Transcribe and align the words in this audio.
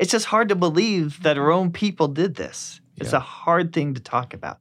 it's 0.00 0.12
just 0.12 0.24
hard 0.24 0.48
to 0.48 0.56
believe 0.56 1.22
that 1.22 1.36
our 1.36 1.50
own 1.52 1.70
people 1.70 2.08
did 2.08 2.34
this. 2.36 2.80
It's 2.96 3.12
Yeah. 3.12 3.18
a 3.18 3.20
hard 3.20 3.74
thing 3.74 3.92
to 3.92 4.00
talk 4.00 4.32
about. 4.32 4.58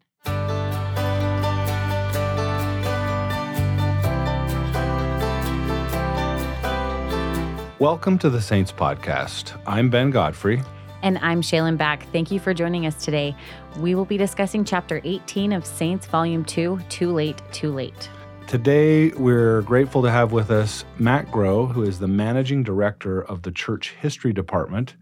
Welcome 7.79 8.17
to 8.20 8.29
the 8.29 8.41
Saints 8.41 8.73
Podcast. 8.73 9.57
I'm 9.65 9.89
Ben 9.89 10.09
Godfrey. 10.11 10.61
And 11.02 11.17
I'm 11.20 11.41
Shaylin 11.41 11.77
Back. 11.77 12.03
Thank 12.11 12.29
you 12.29 12.37
for 12.37 12.53
joining 12.53 12.85
us 12.85 13.05
today. 13.05 13.33
We 13.79 13.95
will 13.95 14.03
be 14.03 14.17
discussing 14.17 14.65
Chapter 14.65 14.99
18 15.05 15.53
of 15.53 15.65
Saints 15.65 16.05
Volume 16.05 16.43
2 16.43 16.81
Too 16.89 17.13
Late, 17.13 17.41
Too 17.53 17.71
Late. 17.71 18.09
Today, 18.47 19.09
we're 19.11 19.61
grateful 19.61 20.01
to 20.01 20.11
have 20.11 20.33
with 20.33 20.51
us 20.51 20.83
Matt 20.97 21.31
Grow, 21.31 21.67
who 21.67 21.83
is 21.83 21.99
the 21.99 22.07
managing 22.09 22.63
director 22.63 23.21
of 23.21 23.43
the 23.43 23.51
Church 23.51 23.91
History 24.01 24.33
Department. 24.33 24.95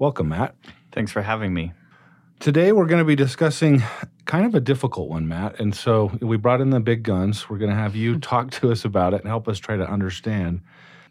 Welcome, 0.00 0.28
Matt. 0.28 0.54
Thanks 0.92 1.10
for 1.10 1.22
having 1.22 1.52
me. 1.52 1.72
Today, 2.38 2.70
we're 2.70 2.86
going 2.86 3.00
to 3.00 3.04
be 3.04 3.16
discussing 3.16 3.82
kind 4.26 4.46
of 4.46 4.54
a 4.54 4.60
difficult 4.60 5.08
one, 5.08 5.26
Matt. 5.26 5.58
And 5.58 5.74
so 5.74 6.16
we 6.20 6.36
brought 6.36 6.60
in 6.60 6.70
the 6.70 6.78
big 6.78 7.02
guns. 7.02 7.50
We're 7.50 7.58
going 7.58 7.72
to 7.72 7.76
have 7.76 7.96
you 7.96 8.16
talk 8.20 8.52
to 8.52 8.70
us 8.70 8.84
about 8.84 9.12
it 9.12 9.22
and 9.22 9.28
help 9.28 9.48
us 9.48 9.58
try 9.58 9.76
to 9.76 9.84
understand. 9.84 10.60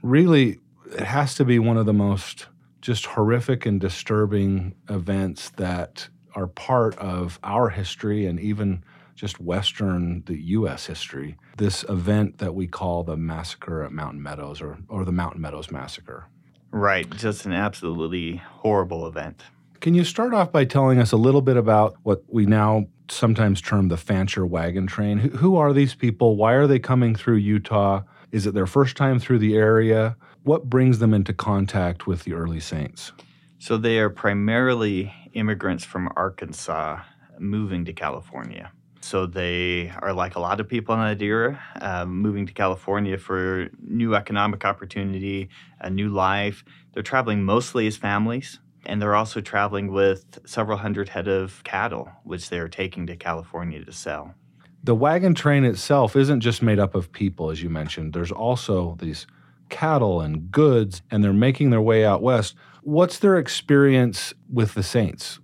Really, 0.02 0.59
it 0.94 1.03
has 1.03 1.35
to 1.35 1.44
be 1.44 1.59
one 1.59 1.75
of 1.75 1.85
the 1.85 1.91
most 1.91 2.47
just 2.80 3.08
horrific 3.08 3.66
and 3.66 3.81
disturbing 3.81 4.73
events 4.89 5.49
that 5.58 6.08
are 6.33 6.47
part 6.47 6.97
of 6.97 7.39
our 7.44 7.67
history 7.67 8.25
and 8.25 8.39
even 8.39 8.85
just 9.16 9.41
Western, 9.41 10.23
the 10.27 10.38
U.S. 10.38 10.85
history. 10.85 11.35
This 11.58 11.83
event 11.89 12.38
that 12.38 12.55
we 12.55 12.67
call 12.67 13.03
the 13.03 13.17
massacre 13.17 13.83
at 13.83 13.91
Mountain 13.91 14.23
Meadows 14.23 14.61
or, 14.61 14.77
or 14.88 15.03
the 15.03 15.11
Mountain 15.11 15.41
Meadows 15.41 15.72
Massacre. 15.72 16.30
Right, 16.71 17.09
just 17.17 17.45
an 17.45 17.53
absolutely 17.53 18.38
horrible 18.38 19.08
event. 19.08 19.44
Can 19.80 19.94
you 19.94 20.03
start 20.03 20.34
off 20.34 20.52
by 20.52 20.66
telling 20.66 20.99
us 20.99 21.12
a 21.12 21.17
little 21.17 21.41
bit 21.41 21.58
about 21.58 21.95
what 22.03 22.23
we 22.27 22.45
now 22.45 22.88
sometimes 23.09 23.61
term 23.61 23.88
the 23.88 23.97
Fancher 23.97 24.45
wagon 24.45 24.88
train? 24.88 25.19
Who, 25.19 25.30
who 25.30 25.56
are 25.56 25.72
these 25.72 25.95
people? 25.95 26.36
Why 26.36 26.53
are 26.53 26.67
they 26.67 26.80
coming 26.80 27.16
through 27.16 27.38
Utah? 27.38 28.02
Is 28.31 28.45
it 28.45 28.53
their 28.53 28.66
first 28.66 28.97
time 28.97 29.19
through 29.19 29.39
the 29.39 29.56
area? 29.56 30.17
What 30.44 30.69
brings 30.69 31.00
them 31.00 31.14
into 31.14 31.33
contact 31.33 32.08
with 32.08 32.23
the 32.23 32.33
early 32.33 32.59
saints? 32.59 33.11
So 33.59 33.78
they 33.78 34.00
are 34.00 34.09
primarily 34.09 35.13
immigrants 35.34 35.84
from 35.84 36.09
Arkansas 36.16 37.02
moving 37.39 37.86
to 37.86 37.94
California. 37.94 38.72
So 39.08 39.25
they 39.25 39.94
are 40.02 40.11
like 40.11 40.36
a 40.36 40.41
lot 40.41 40.59
of 40.59 40.67
people 40.67 40.94
in 41.02 41.22
era, 41.22 41.58
uh, 41.80 42.05
moving 42.05 42.45
to 42.45 42.52
California 42.52 43.17
for 43.17 43.69
new 43.80 44.16
economic 44.16 44.66
opportunity, 44.66 45.47
a 45.80 45.89
new 45.89 46.09
life. 46.09 46.66
They're 46.91 47.03
traveling 47.03 47.45
mostly 47.45 47.88
as 47.88 47.95
families, 47.95 48.59
and 48.85 49.02
they're 49.02 49.16
also 49.16 49.39
traveling 49.39 49.94
with 49.94 50.39
several 50.45 50.78
hundred 50.78 51.08
head 51.08 51.30
of 51.30 51.63
cattle, 51.63 52.09
which 52.25 52.50
they're 52.50 52.67
taking 52.67 53.08
to 53.08 53.16
California 53.16 53.81
to 53.85 53.94
sell. 53.94 54.35
The 54.83 54.94
wagon 54.94 55.33
train 55.33 55.63
itself 55.63 56.17
isn't 56.17 56.41
just 56.41 56.61
made 56.61 56.78
up 56.78 56.94
of 56.94 57.09
people, 57.13 57.50
as 57.50 57.63
you 57.63 57.69
mentioned. 57.69 58.11
There's 58.11 58.33
also 58.33 58.97
these 59.00 59.25
cattle 59.69 60.19
and 60.19 60.52
goods, 60.52 61.02
and 61.09 61.23
they're 61.23 61.31
making 61.31 61.69
their 61.69 61.81
way 61.81 62.03
out 62.03 62.22
west. 62.22 62.55
What's 62.83 63.19
their 63.19 63.38
experience 63.38 64.33
with 64.52 64.73
the 64.73 64.83
saints? 64.83 65.39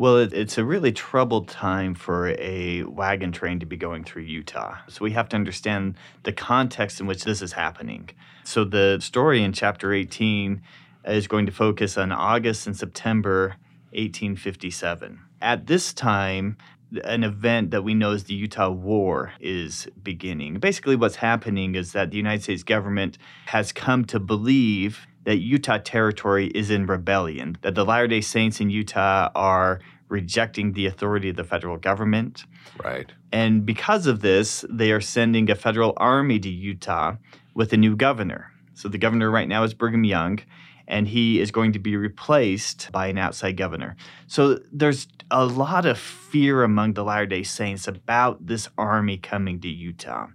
Well, 0.00 0.16
it, 0.16 0.32
it's 0.32 0.56
a 0.56 0.64
really 0.64 0.92
troubled 0.92 1.48
time 1.48 1.94
for 1.94 2.28
a 2.38 2.84
wagon 2.84 3.32
train 3.32 3.60
to 3.60 3.66
be 3.66 3.76
going 3.76 4.02
through 4.02 4.22
Utah. 4.22 4.78
So 4.88 5.04
we 5.04 5.10
have 5.10 5.28
to 5.28 5.36
understand 5.36 5.96
the 6.22 6.32
context 6.32 7.00
in 7.00 7.06
which 7.06 7.24
this 7.24 7.42
is 7.42 7.52
happening. 7.52 8.08
So 8.42 8.64
the 8.64 8.98
story 9.02 9.42
in 9.42 9.52
chapter 9.52 9.92
18 9.92 10.62
is 11.04 11.28
going 11.28 11.44
to 11.44 11.52
focus 11.52 11.98
on 11.98 12.12
August 12.12 12.66
and 12.66 12.74
September 12.74 13.56
1857. 13.92 15.20
At 15.42 15.66
this 15.66 15.92
time, 15.92 16.56
an 17.04 17.22
event 17.22 17.70
that 17.70 17.84
we 17.84 17.92
know 17.92 18.12
as 18.12 18.24
the 18.24 18.34
Utah 18.34 18.70
War 18.70 19.34
is 19.38 19.86
beginning. 20.02 20.60
Basically, 20.60 20.96
what's 20.96 21.16
happening 21.16 21.74
is 21.74 21.92
that 21.92 22.10
the 22.10 22.16
United 22.16 22.42
States 22.42 22.62
government 22.62 23.18
has 23.48 23.70
come 23.70 24.06
to 24.06 24.18
believe 24.18 25.06
that 25.24 25.38
Utah 25.38 25.78
territory 25.78 26.48
is 26.48 26.70
in 26.70 26.86
rebellion, 26.86 27.58
that 27.62 27.74
the 27.74 27.84
Latter 27.84 28.08
day 28.08 28.20
Saints 28.20 28.60
in 28.60 28.70
Utah 28.70 29.30
are 29.34 29.80
rejecting 30.08 30.72
the 30.72 30.86
authority 30.86 31.28
of 31.30 31.36
the 31.36 31.44
federal 31.44 31.76
government. 31.76 32.44
Right. 32.82 33.12
And 33.32 33.64
because 33.64 34.06
of 34.06 34.20
this, 34.20 34.64
they 34.68 34.90
are 34.92 35.00
sending 35.00 35.50
a 35.50 35.54
federal 35.54 35.92
army 35.96 36.38
to 36.40 36.48
Utah 36.48 37.16
with 37.54 37.72
a 37.72 37.76
new 37.76 37.96
governor. 37.96 38.52
So 38.74 38.88
the 38.88 38.98
governor 38.98 39.30
right 39.30 39.48
now 39.48 39.62
is 39.62 39.74
Brigham 39.74 40.04
Young, 40.04 40.40
and 40.88 41.06
he 41.06 41.40
is 41.40 41.50
going 41.50 41.72
to 41.72 41.78
be 41.78 41.96
replaced 41.96 42.90
by 42.90 43.06
an 43.06 43.18
outside 43.18 43.56
governor. 43.56 43.96
So 44.26 44.58
there's 44.72 45.06
a 45.30 45.44
lot 45.46 45.86
of 45.86 45.98
fear 45.98 46.64
among 46.64 46.94
the 46.94 47.04
Latter 47.04 47.26
day 47.26 47.42
Saints 47.44 47.86
about 47.86 48.46
this 48.46 48.68
army 48.76 49.16
coming 49.16 49.60
to 49.60 49.68
Utah. 49.68 50.28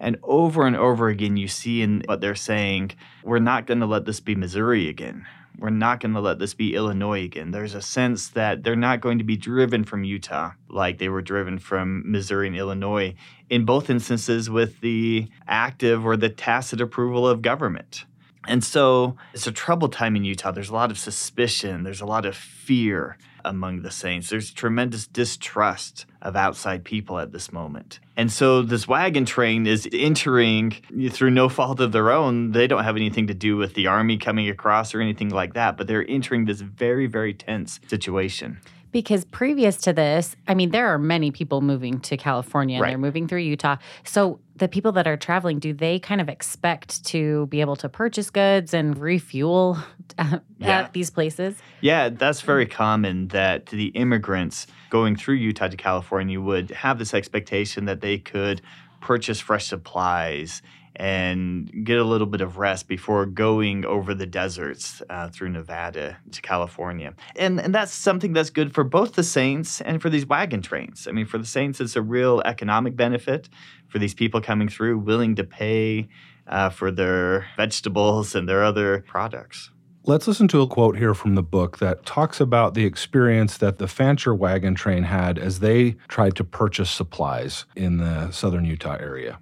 And 0.00 0.16
over 0.22 0.66
and 0.66 0.74
over 0.74 1.08
again, 1.08 1.36
you 1.36 1.46
see 1.46 1.82
in 1.82 2.02
what 2.06 2.22
they're 2.22 2.34
saying, 2.34 2.92
we're 3.22 3.38
not 3.38 3.66
going 3.66 3.80
to 3.80 3.86
let 3.86 4.06
this 4.06 4.18
be 4.18 4.34
Missouri 4.34 4.88
again. 4.88 5.26
We're 5.58 5.68
not 5.68 6.00
going 6.00 6.14
to 6.14 6.20
let 6.20 6.38
this 6.38 6.54
be 6.54 6.74
Illinois 6.74 7.24
again. 7.24 7.50
There's 7.50 7.74
a 7.74 7.82
sense 7.82 8.28
that 8.28 8.62
they're 8.62 8.76
not 8.76 9.02
going 9.02 9.18
to 9.18 9.24
be 9.24 9.36
driven 9.36 9.84
from 9.84 10.04
Utah 10.04 10.52
like 10.70 10.96
they 10.96 11.10
were 11.10 11.20
driven 11.20 11.58
from 11.58 12.10
Missouri 12.10 12.46
and 12.46 12.56
Illinois, 12.56 13.14
in 13.50 13.66
both 13.66 13.90
instances 13.90 14.48
with 14.48 14.80
the 14.80 15.28
active 15.46 16.06
or 16.06 16.16
the 16.16 16.30
tacit 16.30 16.80
approval 16.80 17.28
of 17.28 17.42
government. 17.42 18.06
And 18.48 18.64
so 18.64 19.16
it's 19.34 19.46
a 19.46 19.52
troubled 19.52 19.92
time 19.92 20.16
in 20.16 20.24
Utah. 20.24 20.50
There's 20.50 20.70
a 20.70 20.74
lot 20.74 20.90
of 20.90 20.98
suspicion, 20.98 21.82
there's 21.82 22.00
a 22.00 22.06
lot 22.06 22.24
of 22.24 22.34
fear 22.34 23.18
among 23.44 23.82
the 23.82 23.90
saints. 23.90 24.30
There's 24.30 24.50
tremendous 24.50 25.06
distrust 25.06 26.06
of 26.22 26.36
outside 26.36 26.84
people 26.84 27.18
at 27.18 27.32
this 27.32 27.52
moment. 27.52 28.00
And 28.20 28.30
so 28.30 28.60
this 28.60 28.86
wagon 28.86 29.24
train 29.24 29.66
is 29.66 29.88
entering 29.90 30.72
through 31.08 31.30
no 31.30 31.48
fault 31.48 31.80
of 31.80 31.92
their 31.92 32.10
own. 32.10 32.52
They 32.52 32.66
don't 32.66 32.84
have 32.84 32.96
anything 32.96 33.28
to 33.28 33.34
do 33.34 33.56
with 33.56 33.72
the 33.72 33.86
army 33.86 34.18
coming 34.18 34.46
across 34.50 34.94
or 34.94 35.00
anything 35.00 35.30
like 35.30 35.54
that, 35.54 35.78
but 35.78 35.86
they're 35.86 36.06
entering 36.06 36.44
this 36.44 36.60
very, 36.60 37.06
very 37.06 37.32
tense 37.32 37.80
situation. 37.88 38.60
Because 38.92 39.24
previous 39.24 39.78
to 39.78 39.94
this, 39.94 40.36
I 40.46 40.52
mean, 40.52 40.68
there 40.70 40.88
are 40.88 40.98
many 40.98 41.30
people 41.30 41.62
moving 41.62 41.98
to 42.00 42.18
California 42.18 42.76
and 42.76 42.82
Right. 42.82 42.90
they're 42.90 42.98
moving 42.98 43.26
through 43.26 43.40
Utah. 43.40 43.76
So 44.04 44.38
the 44.60 44.68
people 44.68 44.92
that 44.92 45.06
are 45.06 45.16
traveling, 45.16 45.58
do 45.58 45.72
they 45.72 45.98
kind 45.98 46.20
of 46.20 46.28
expect 46.28 47.04
to 47.06 47.46
be 47.46 47.60
able 47.62 47.76
to 47.76 47.88
purchase 47.88 48.30
goods 48.30 48.72
and 48.72 48.96
refuel 48.98 49.78
at 50.18 50.42
Yeah. 50.58 50.88
these 50.92 51.10
places? 51.10 51.56
Yeah, 51.80 52.10
that's 52.10 52.42
very 52.42 52.66
mm. 52.66 52.70
common 52.70 53.28
that 53.28 53.66
the 53.66 53.86
immigrants 53.86 54.66
going 54.90 55.16
through 55.16 55.36
Utah 55.36 55.68
to 55.68 55.76
California 55.76 56.40
would 56.40 56.70
have 56.70 56.98
this 56.98 57.14
expectation 57.14 57.86
that 57.86 58.02
they 58.02 58.18
could 58.18 58.60
purchase 59.00 59.40
fresh 59.40 59.66
supplies 59.66 60.60
and 60.96 61.84
get 61.84 61.98
a 61.98 62.04
little 62.04 62.26
bit 62.26 62.40
of 62.40 62.58
rest 62.58 62.88
before 62.88 63.26
going 63.26 63.84
over 63.84 64.14
the 64.14 64.26
deserts 64.26 65.02
uh, 65.08 65.28
through 65.28 65.48
Nevada 65.50 66.18
to 66.32 66.42
California. 66.42 67.14
And, 67.36 67.60
and 67.60 67.74
that's 67.74 67.92
something 67.92 68.32
that's 68.32 68.50
good 68.50 68.74
for 68.74 68.84
both 68.84 69.14
the 69.14 69.22
Saints 69.22 69.80
and 69.80 70.02
for 70.02 70.10
these 70.10 70.26
wagon 70.26 70.62
trains. 70.62 71.06
I 71.06 71.12
mean, 71.12 71.26
for 71.26 71.38
the 71.38 71.46
Saints, 71.46 71.80
it's 71.80 71.96
a 71.96 72.02
real 72.02 72.42
economic 72.44 72.96
benefit 72.96 73.48
for 73.88 73.98
these 73.98 74.14
people 74.14 74.40
coming 74.40 74.68
through, 74.68 74.98
willing 74.98 75.36
to 75.36 75.44
pay 75.44 76.08
uh, 76.46 76.70
for 76.70 76.90
their 76.90 77.46
vegetables 77.56 78.34
and 78.34 78.48
their 78.48 78.64
other 78.64 79.04
products. 79.06 79.70
Let's 80.04 80.26
listen 80.26 80.48
to 80.48 80.62
a 80.62 80.66
quote 80.66 80.96
here 80.96 81.12
from 81.12 81.34
the 81.34 81.42
book 81.42 81.78
that 81.78 82.06
talks 82.06 82.40
about 82.40 82.72
the 82.72 82.86
experience 82.86 83.58
that 83.58 83.78
the 83.78 83.86
Fancher 83.86 84.34
wagon 84.34 84.74
train 84.74 85.02
had 85.02 85.38
as 85.38 85.60
they 85.60 85.92
tried 86.08 86.36
to 86.36 86.44
purchase 86.44 86.90
supplies 86.90 87.66
in 87.76 87.98
the 87.98 88.30
southern 88.30 88.64
Utah 88.64 88.96
area. 88.98 89.38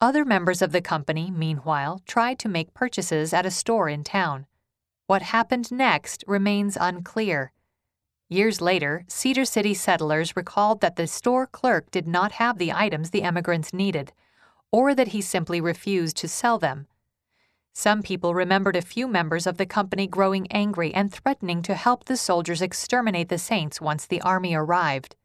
Other 0.00 0.24
members 0.24 0.60
of 0.60 0.72
the 0.72 0.82
company, 0.82 1.30
meanwhile, 1.30 2.00
tried 2.06 2.38
to 2.40 2.48
make 2.48 2.74
purchases 2.74 3.32
at 3.32 3.46
a 3.46 3.50
store 3.50 3.88
in 3.88 4.04
town. 4.04 4.46
What 5.06 5.22
happened 5.22 5.70
next 5.70 6.24
remains 6.26 6.76
unclear. 6.80 7.52
Years 8.28 8.60
later, 8.60 9.04
Cedar 9.06 9.44
City 9.44 9.74
settlers 9.74 10.36
recalled 10.36 10.80
that 10.80 10.96
the 10.96 11.06
store 11.06 11.46
clerk 11.46 11.90
did 11.90 12.06
not 12.06 12.32
have 12.32 12.58
the 12.58 12.72
items 12.72 13.10
the 13.10 13.22
emigrants 13.22 13.72
needed, 13.72 14.12
or 14.72 14.94
that 14.94 15.08
he 15.08 15.20
simply 15.20 15.60
refused 15.60 16.16
to 16.16 16.28
sell 16.28 16.58
them. 16.58 16.86
Some 17.72 18.02
people 18.02 18.34
remembered 18.34 18.76
a 18.76 18.82
few 18.82 19.08
members 19.08 19.46
of 19.46 19.56
the 19.56 19.66
company 19.66 20.06
growing 20.06 20.50
angry 20.50 20.94
and 20.94 21.12
threatening 21.12 21.60
to 21.62 21.74
help 21.74 22.04
the 22.04 22.16
soldiers 22.16 22.62
exterminate 22.62 23.28
the 23.28 23.38
Saints 23.38 23.80
once 23.80 24.06
the 24.06 24.20
army 24.22 24.54
arrived. 24.54 25.16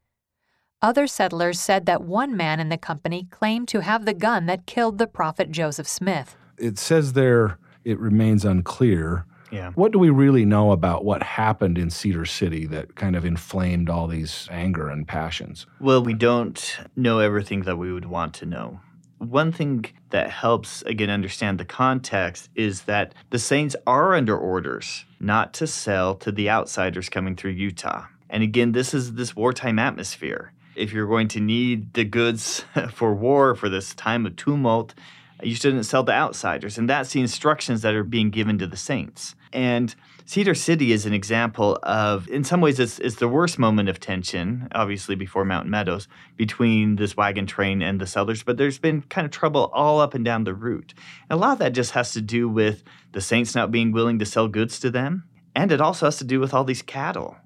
Other 0.82 1.06
settlers 1.06 1.60
said 1.60 1.84
that 1.84 2.02
one 2.02 2.34
man 2.34 2.58
in 2.58 2.70
the 2.70 2.78
company 2.78 3.26
claimed 3.30 3.68
to 3.68 3.80
have 3.80 4.06
the 4.06 4.14
gun 4.14 4.46
that 4.46 4.64
killed 4.64 4.96
the 4.96 5.06
prophet 5.06 5.50
Joseph 5.50 5.86
Smith. 5.86 6.36
It 6.56 6.78
says 6.78 7.12
there 7.12 7.58
it 7.84 7.98
remains 7.98 8.46
unclear. 8.46 9.26
Yeah. 9.52 9.72
What 9.72 9.92
do 9.92 9.98
we 9.98 10.08
really 10.08 10.46
know 10.46 10.72
about 10.72 11.04
what 11.04 11.22
happened 11.22 11.76
in 11.76 11.90
Cedar 11.90 12.24
City 12.24 12.64
that 12.66 12.94
kind 12.94 13.14
of 13.14 13.26
inflamed 13.26 13.90
all 13.90 14.06
these 14.06 14.48
anger 14.50 14.88
and 14.88 15.06
passions? 15.06 15.66
Well, 15.80 16.02
we 16.02 16.14
don't 16.14 16.78
know 16.96 17.18
everything 17.18 17.62
that 17.62 17.76
we 17.76 17.92
would 17.92 18.06
want 18.06 18.32
to 18.34 18.46
know. 18.46 18.80
one 19.18 19.52
thing 19.52 19.84
that 20.08 20.30
helps, 20.30 20.80
again, 20.82 21.10
understand 21.10 21.60
the 21.60 21.64
context 21.66 22.48
is 22.54 22.82
that 22.82 23.14
the 23.28 23.38
Saints 23.38 23.76
are 23.86 24.14
under 24.14 24.34
orders 24.34 25.04
not 25.20 25.52
to 25.54 25.66
sell 25.66 26.14
to 26.14 26.32
the 26.32 26.48
outsiders 26.48 27.10
coming 27.10 27.36
through 27.36 27.50
Utah. 27.50 28.06
And 28.30 28.42
again, 28.42 28.72
this 28.72 28.94
is 28.94 29.14
this 29.14 29.36
wartime 29.36 29.78
atmosphere. 29.78 30.52
If 30.74 30.92
you're 30.92 31.06
going 31.06 31.28
to 31.28 31.40
need 31.40 31.94
the 31.94 32.04
goods 32.04 32.64
for 32.92 33.14
war, 33.14 33.54
for 33.54 33.68
this 33.68 33.94
time 33.94 34.26
of 34.26 34.36
tumult, 34.36 34.94
you 35.42 35.54
shouldn't 35.54 35.86
sell 35.86 36.04
to 36.04 36.12
outsiders. 36.12 36.78
And 36.78 36.88
that's 36.88 37.12
the 37.12 37.20
instructions 37.20 37.82
that 37.82 37.94
are 37.94 38.04
being 38.04 38.30
given 38.30 38.58
to 38.58 38.66
the 38.66 38.76
saints. 38.76 39.34
And 39.52 39.94
Cedar 40.26 40.54
City 40.54 40.92
is 40.92 41.06
an 41.06 41.12
example 41.12 41.78
of, 41.82 42.28
in 42.28 42.44
some 42.44 42.60
ways, 42.60 42.78
it's, 42.78 42.98
it's 43.00 43.16
the 43.16 43.28
worst 43.28 43.58
moment 43.58 43.88
of 43.88 43.98
tension, 43.98 44.68
obviously 44.72 45.16
before 45.16 45.44
Mountain 45.44 45.70
Meadows, 45.70 46.06
between 46.36 46.96
this 46.96 47.16
wagon 47.16 47.46
train 47.46 47.82
and 47.82 48.00
the 48.00 48.06
settlers. 48.06 48.42
But 48.42 48.56
there's 48.56 48.78
been 48.78 49.02
kind 49.02 49.24
of 49.24 49.32
trouble 49.32 49.70
all 49.72 50.00
up 50.00 50.14
and 50.14 50.24
down 50.24 50.44
the 50.44 50.54
route. 50.54 50.94
And 51.28 51.36
a 51.36 51.40
lot 51.40 51.54
of 51.54 51.58
that 51.58 51.72
just 51.72 51.92
has 51.92 52.12
to 52.12 52.20
do 52.20 52.48
with 52.48 52.84
the 53.12 53.20
saints 53.20 53.54
not 53.54 53.72
being 53.72 53.92
willing 53.92 54.18
to 54.20 54.26
sell 54.26 54.46
goods 54.46 54.78
to 54.80 54.90
them. 54.90 55.24
And 55.56 55.72
it 55.72 55.80
also 55.80 56.06
has 56.06 56.18
to 56.18 56.24
do 56.24 56.38
with 56.38 56.54
all 56.54 56.64
these 56.64 56.82
cattle 56.82 57.36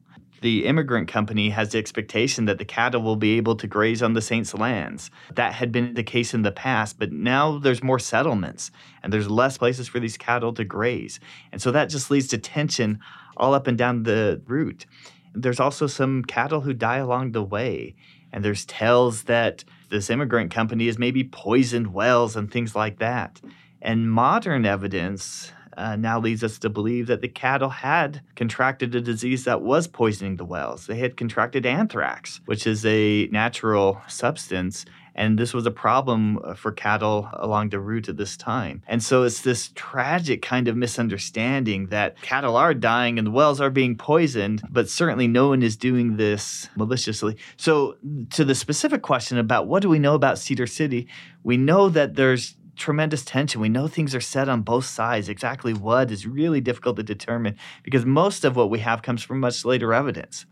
the 0.41 0.67
immigrant 0.67 1.09
company 1.09 1.51
has 1.51 1.71
the 1.71 1.79
expectation 1.79 2.45
that 2.45 2.59
the 2.59 2.65
cattle 2.65 3.03
will 3.03 3.17
be 3.17 3.37
able 3.37 3.57
to 3.57 3.67
graze 3.67 4.03
on 4.03 4.13
the 4.13 4.21
Saints' 4.21 4.55
lands. 4.55 5.11
That 5.35 5.55
had 5.55 5.73
been 5.73 5.95
the 5.95 6.03
case 6.03 6.35
in 6.35 6.43
the 6.43 6.53
past, 6.53 6.99
but 6.99 7.13
now 7.13 7.59
there's 7.59 7.83
more 7.83 7.99
settlements 7.99 8.71
and 9.03 9.13
there's 9.13 9.31
less 9.31 9.57
places 9.59 9.89
for 9.89 10.01
these 10.01 10.17
cattle 10.17 10.53
to 10.55 10.65
graze. 10.65 11.21
And 11.51 11.63
so 11.63 11.71
that 11.71 11.89
just 11.89 12.11
leads 12.11 12.29
to 12.29 12.39
tension 12.39 13.01
all 13.37 13.55
up 13.55 13.67
and 13.67 13.79
down 13.79 14.03
the 14.03 14.43
route. 14.47 14.87
There's 15.35 15.61
also 15.61 15.87
some 15.87 16.23
cattle 16.23 16.61
who 16.61 16.75
die 16.75 16.99
along 16.99 17.33
the 17.33 17.43
way. 17.43 17.95
And 18.33 18.45
there's 18.45 18.65
tales 18.65 19.25
that 19.25 19.65
this 19.91 20.11
immigrant 20.11 20.53
company 20.53 20.87
has 20.87 20.99
maybe 20.99 21.25
poisoned 21.25 21.95
wells 21.95 22.37
and 22.37 22.51
things 22.51 22.75
like 22.75 22.99
that. 22.99 23.41
And 23.81 24.11
modern 24.11 24.67
evidence 24.67 25.53
uh, 25.77 25.97
now 25.97 26.19
leads 26.21 26.45
us 26.45 26.59
to 26.59 26.69
believe 26.69 27.07
that 27.07 27.21
the 27.21 27.29
cattle 27.29 27.69
had 27.69 28.21
contracted 28.37 28.95
a 28.95 29.01
disease 29.01 29.45
that 29.45 29.63
was 29.63 29.87
poisoning 29.87 30.37
the 30.37 30.45
wells. 30.45 30.87
They 30.87 30.99
had 30.99 31.17
contracted 31.17 31.67
anthrax, 31.67 32.41
which 32.47 32.67
is 32.67 32.85
a 32.87 33.27
natural 33.29 34.01
substance. 34.09 34.85
And 35.15 35.39
this 35.39 35.55
was 35.55 35.65
a 35.65 35.71
problem 35.71 36.41
uh, 36.43 36.55
for 36.55 36.73
cattle 36.73 37.29
along 37.35 37.69
the 37.69 37.79
route 37.79 38.09
at 38.09 38.17
this 38.17 38.37
time. 38.37 38.83
And 38.89 39.03
so 39.03 39.23
it's 39.23 39.43
this 39.43 39.71
tragic 39.75 40.43
kind 40.43 40.67
of 40.67 40.77
misunderstanding 40.77 41.87
that 41.87 42.21
cattle 42.21 42.57
are 42.57 42.75
dying 42.75 43.19
and 43.19 43.29
the 43.29 43.31
wells 43.31 43.61
are 43.61 43.71
being 43.71 43.97
poisoned, 43.97 44.63
but 44.69 44.89
certainly 44.89 45.29
no 45.29 45.49
one 45.49 45.63
is 45.63 45.77
doing 45.77 46.17
this 46.17 46.69
maliciously. 46.77 47.37
So, 47.57 47.97
to 48.31 48.45
the 48.45 48.55
specific 48.55 49.03
question 49.03 49.39
about 49.39 49.69
what 49.69 49.83
do 49.83 49.89
we 49.89 50.01
know 50.01 50.15
about 50.15 50.39
Cedar 50.39 50.67
City, 50.67 51.07
we 51.45 51.57
know 51.57 51.89
that 51.91 52.17
there's 52.17 52.57
tremendous 52.77 53.25
tension. 53.25 53.61
We 53.61 53.69
know 53.69 53.87
things 53.87 54.15
are 54.15 54.21
set 54.21 54.49
on 54.49 54.63
both 54.63 54.85
sides. 54.85 55.29
Exactly 55.29 55.73
what 55.73 56.11
is 56.11 56.27
really 56.27 56.61
difficult 56.61 56.97
to 56.97 57.03
determine 57.03 57.57
because 57.83 58.05
most 58.05 58.45
of 58.45 58.57
what 58.57 58.71
we 58.71 58.81
have 58.81 59.03
comes 59.03 59.23
from 59.23 59.41
much 59.41 59.65
later 59.65 59.93
evidence. 59.95 60.47